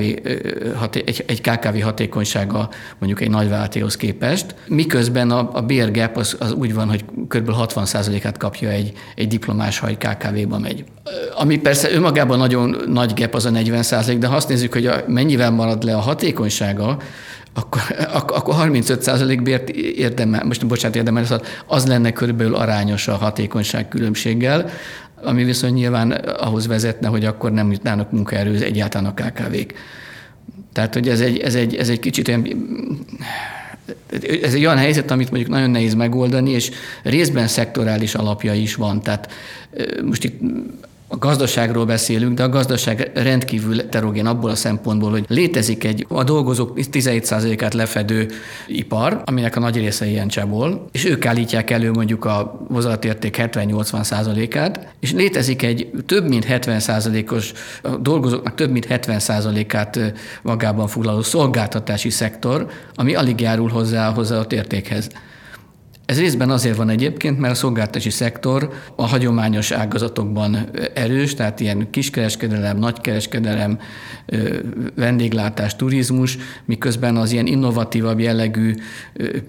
egy, 0.91 1.23
egy 1.27 1.41
KKV 1.41 1.81
hatékonysága 1.81 2.69
mondjuk 2.97 3.21
egy 3.21 3.29
nagyváltéhoz 3.29 3.95
képest, 3.95 4.55
miközben 4.67 5.31
a, 5.31 5.49
a 5.53 5.61
beer 5.61 5.91
gap 5.91 6.17
az, 6.17 6.35
az 6.39 6.51
úgy 6.51 6.73
van, 6.73 6.89
hogy 6.89 7.05
kb. 7.27 7.51
60 7.51 7.85
át 8.23 8.37
kapja 8.37 8.69
egy, 8.69 8.93
egy 9.15 9.27
diplomás, 9.27 9.79
ha 9.79 9.87
egy 9.87 9.97
KKV-ba 9.97 10.59
megy. 10.59 10.83
Ami 11.35 11.57
persze 11.57 11.91
önmagában 11.91 12.37
nagyon 12.37 12.75
nagy 12.87 13.13
gap 13.13 13.33
az 13.33 13.45
a 13.45 13.49
40 13.49 13.68
de 14.17 14.27
ha 14.27 14.35
azt 14.35 14.49
nézzük, 14.49 14.73
hogy 14.73 14.85
a, 14.85 15.03
mennyivel 15.07 15.51
marad 15.51 15.83
le 15.83 15.95
a 15.95 15.99
hatékonysága, 15.99 16.97
akkor, 17.53 17.81
akkor 18.07 18.55
35% 18.57 19.39
bért 19.43 19.69
érdemel, 19.69 20.43
most 20.43 20.67
bocsánat, 20.67 20.95
érdemel, 20.95 21.23
szóval 21.25 21.45
az 21.65 21.87
lenne 21.87 22.11
körülbelül 22.11 22.55
arányos 22.55 23.07
a 23.07 23.15
hatékonyság 23.15 23.87
különbséggel, 23.87 24.69
ami 25.23 25.43
viszont 25.43 25.73
nyilván 25.73 26.11
ahhoz 26.11 26.67
vezetne, 26.67 27.07
hogy 27.07 27.25
akkor 27.25 27.51
nem 27.51 27.71
jutnának 27.71 28.11
munkaerő 28.11 28.63
egyáltalán 28.63 29.13
a 29.15 29.21
KKV-k. 29.21 29.73
Tehát, 30.73 30.93
hogy 30.93 31.09
ez 31.09 31.21
egy, 31.21 31.37
ez 31.37 31.55
egy, 31.55 31.75
ez 31.75 31.89
egy 31.89 31.99
kicsit 31.99 32.27
olyan, 32.27 32.47
ez 34.41 34.53
egy 34.53 34.65
olyan 34.65 34.77
helyzet, 34.77 35.11
amit 35.11 35.29
mondjuk 35.29 35.51
nagyon 35.51 35.69
nehéz 35.69 35.93
megoldani, 35.93 36.49
és 36.49 36.71
részben 37.03 37.47
szektorális 37.47 38.15
alapja 38.15 38.53
is 38.53 38.75
van. 38.75 39.01
Tehát 39.01 39.31
most 40.03 40.23
itt 40.23 40.41
a 41.11 41.17
gazdaságról 41.17 41.85
beszélünk, 41.85 42.33
de 42.33 42.43
a 42.43 42.49
gazdaság 42.49 43.11
rendkívül 43.13 43.75
heterogén 43.75 44.25
abból 44.25 44.49
a 44.49 44.55
szempontból, 44.55 45.11
hogy 45.11 45.25
létezik 45.27 45.83
egy 45.83 46.05
a 46.09 46.23
dolgozók 46.23 46.71
17%-át 46.75 47.73
lefedő 47.73 48.27
ipar, 48.67 49.21
aminek 49.25 49.55
a 49.55 49.59
nagy 49.59 49.75
része 49.75 50.05
ilyen 50.05 50.27
csából, 50.27 50.85
és 50.91 51.05
ők 51.05 51.25
állítják 51.25 51.71
elő 51.71 51.91
mondjuk 51.91 52.25
a 52.25 52.65
hozatérték 52.71 53.37
70-80%-át, 53.39 54.93
és 54.99 55.11
létezik 55.11 55.61
egy 55.61 55.89
több 56.05 56.27
mint 56.27 56.45
70%-os, 56.49 57.53
a 57.81 57.97
dolgozóknak 57.97 58.55
több 58.55 58.71
mint 58.71 58.87
70%-át 58.89 60.13
magában 60.41 60.87
foglaló 60.87 61.21
szolgáltatási 61.21 62.09
szektor, 62.09 62.67
ami 62.95 63.15
alig 63.15 63.39
járul 63.39 63.69
hozzá 63.69 64.07
a 64.07 64.13
hozzáadott 64.13 64.53
értékhez. 64.53 65.09
Ez 66.09 66.19
részben 66.19 66.49
azért 66.49 66.75
van 66.75 66.89
egyébként, 66.89 67.39
mert 67.39 67.53
a 67.53 67.55
szolgáltatási 67.55 68.09
szektor 68.09 68.69
a 68.95 69.07
hagyományos 69.07 69.71
ágazatokban 69.71 70.69
erős, 70.93 71.33
tehát 71.33 71.59
ilyen 71.59 71.89
kiskereskedelem, 71.89 72.77
nagykereskedelem, 72.77 73.79
vendéglátás, 74.95 75.75
turizmus, 75.75 76.37
miközben 76.65 77.17
az 77.17 77.31
ilyen 77.31 77.45
innovatívabb 77.45 78.19
jellegű, 78.19 78.75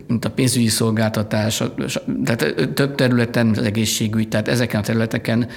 mint 0.07 0.25
a 0.25 0.31
pénzügyi 0.31 0.68
szolgáltatás, 0.68 1.62
tehát 2.25 2.68
több 2.75 2.94
területen 2.94 3.49
az 3.49 3.62
egészségügy, 3.62 4.29
tehát 4.29 4.49
ezeken 4.49 4.81
a 4.81 4.83
területeken 4.83 5.49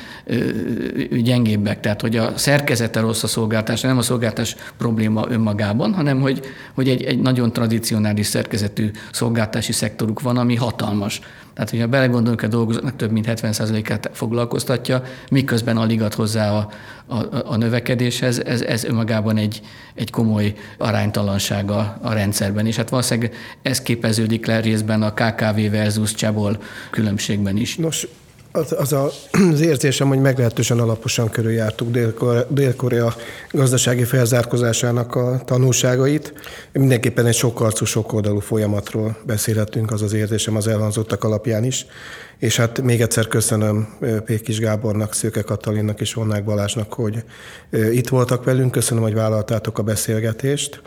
gyengébbek. 1.21 1.79
Tehát, 1.79 2.01
hogy 2.01 2.17
a 2.17 2.37
szerkezete 2.37 2.99
rossz 2.99 3.23
a 3.23 3.27
szolgáltatás, 3.27 3.81
nem 3.81 3.97
a 3.97 4.01
szolgáltatás 4.01 4.55
probléma 4.77 5.25
önmagában, 5.29 5.93
hanem 5.93 6.21
hogy, 6.21 6.41
hogy 6.73 6.89
egy, 6.89 7.03
egy 7.03 7.19
nagyon 7.19 7.53
tradicionális 7.53 8.25
szerkezetű 8.25 8.91
szolgáltási 9.11 9.71
szektoruk 9.71 10.21
van, 10.21 10.37
ami 10.37 10.55
hatalmas 10.55 10.91
hatalmas. 10.93 11.19
Tehát, 11.53 11.69
hogyha 11.69 11.87
belegondolunk, 11.87 12.41
a 12.41 12.47
dolgozóknak 12.47 12.95
több 12.95 13.11
mint 13.11 13.25
70%-át 13.29 14.09
foglalkoztatja, 14.13 15.03
miközben 15.31 15.77
alig 15.77 16.01
ad 16.01 16.13
hozzá 16.13 16.51
a, 16.51 16.69
a, 17.05 17.51
a 17.51 17.57
növekedéshez, 17.57 18.39
ez, 18.39 18.61
ez 18.61 18.83
önmagában 18.83 19.37
egy, 19.37 19.61
egy 19.93 20.09
komoly 20.09 20.53
aránytalansága 20.77 21.97
a 22.01 22.13
rendszerben. 22.13 22.65
És 22.65 22.75
hát 22.75 22.89
valószínűleg 22.89 23.33
ez 23.61 23.81
képeződik 23.81 24.45
le 24.45 24.59
részben 24.59 25.01
a 25.01 25.13
KKV 25.13 25.71
versus 25.71 26.13
Csebol 26.13 26.57
különbségben 26.89 27.57
is. 27.57 27.75
Nos, 27.75 28.07
az, 28.55 28.75
az 28.77 28.93
a, 28.93 29.09
az 29.51 29.61
érzésem, 29.61 30.07
hogy 30.07 30.19
meglehetősen 30.19 30.79
alaposan 30.79 31.29
körüljártuk 31.29 31.89
Dél-Korea, 32.49 33.13
gazdasági 33.51 34.03
felzárkozásának 34.03 35.15
a 35.15 35.41
tanulságait. 35.45 36.33
Mindenképpen 36.71 37.25
egy 37.25 37.33
sokarcú, 37.33 37.85
sokoldalú 37.85 38.39
folyamatról 38.39 39.17
beszélhetünk, 39.25 39.91
az 39.91 40.01
az 40.01 40.13
érzésem 40.13 40.55
az 40.55 40.67
elhangzottak 40.67 41.23
alapján 41.23 41.63
is. 41.63 41.85
És 42.37 42.57
hát 42.57 42.81
még 42.81 43.01
egyszer 43.01 43.27
köszönöm 43.27 43.97
Pékis 44.25 44.59
Gábornak, 44.59 45.13
Szőke 45.13 45.41
Katalinnak 45.41 46.01
és 46.01 46.15
Onnák 46.15 46.43
Balázsnak, 46.43 46.93
hogy 46.93 47.23
itt 47.91 48.07
voltak 48.07 48.43
velünk. 48.43 48.71
Köszönöm, 48.71 49.03
hogy 49.03 49.13
vállaltátok 49.13 49.77
a 49.77 49.83
beszélgetést. 49.83 50.81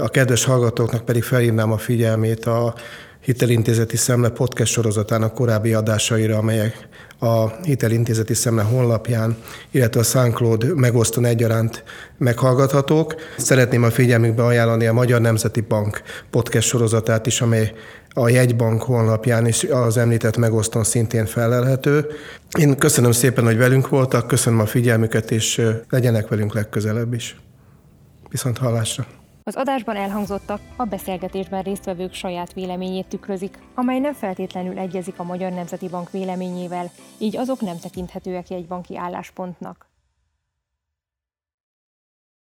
A 0.00 0.08
kedves 0.08 0.44
hallgatóknak 0.44 1.04
pedig 1.04 1.22
felhívnám 1.22 1.72
a 1.72 1.78
figyelmét 1.78 2.44
a 2.44 2.74
Hitelintézeti 3.22 3.96
Szemle 3.96 4.28
podcast 4.28 4.72
sorozatának 4.72 5.34
korábbi 5.34 5.72
adásaira, 5.72 6.36
amelyek 6.36 6.88
a 7.18 7.48
Hitelintézeti 7.48 8.34
Szemle 8.34 8.62
honlapján, 8.62 9.36
illetve 9.70 10.00
a 10.00 10.02
SoundCloud 10.02 10.74
megosztón 10.74 11.24
egyaránt 11.24 11.84
meghallgathatók. 12.18 13.14
Szeretném 13.38 13.82
a 13.82 13.90
figyelmükbe 13.90 14.44
ajánlani 14.44 14.86
a 14.86 14.92
Magyar 14.92 15.20
Nemzeti 15.20 15.60
Bank 15.60 16.02
podcast 16.30 16.68
sorozatát 16.68 17.26
is, 17.26 17.40
amely 17.40 17.72
a 18.10 18.28
jegybank 18.28 18.82
honlapján 18.82 19.46
is 19.46 19.64
az 19.64 19.96
említett 19.96 20.36
megosztón 20.36 20.84
szintén 20.84 21.26
felelhető. 21.26 22.06
Én 22.58 22.78
köszönöm 22.78 23.12
szépen, 23.12 23.44
hogy 23.44 23.56
velünk 23.56 23.88
voltak, 23.88 24.26
köszönöm 24.26 24.60
a 24.60 24.66
figyelmüket, 24.66 25.30
és 25.30 25.62
legyenek 25.88 26.28
velünk 26.28 26.54
legközelebb 26.54 27.14
is. 27.14 27.36
Viszont 28.30 28.58
hallásra! 28.58 29.21
Az 29.44 29.56
adásban 29.56 29.96
elhangzottak 29.96 30.60
a 30.76 30.84
beszélgetésben 30.84 31.62
résztvevők 31.62 32.12
saját 32.12 32.52
véleményét 32.52 33.06
tükrözik, 33.06 33.58
amely 33.74 33.98
nem 33.98 34.12
feltétlenül 34.12 34.78
egyezik 34.78 35.18
a 35.18 35.22
Magyar 35.22 35.52
Nemzeti 35.52 35.88
Bank 35.88 36.10
véleményével, 36.10 36.90
így 37.18 37.36
azok 37.36 37.60
nem 37.60 37.78
tekinthetőek 37.78 38.50
egy 38.50 38.66
banki 38.66 38.96
álláspontnak. 38.96 39.91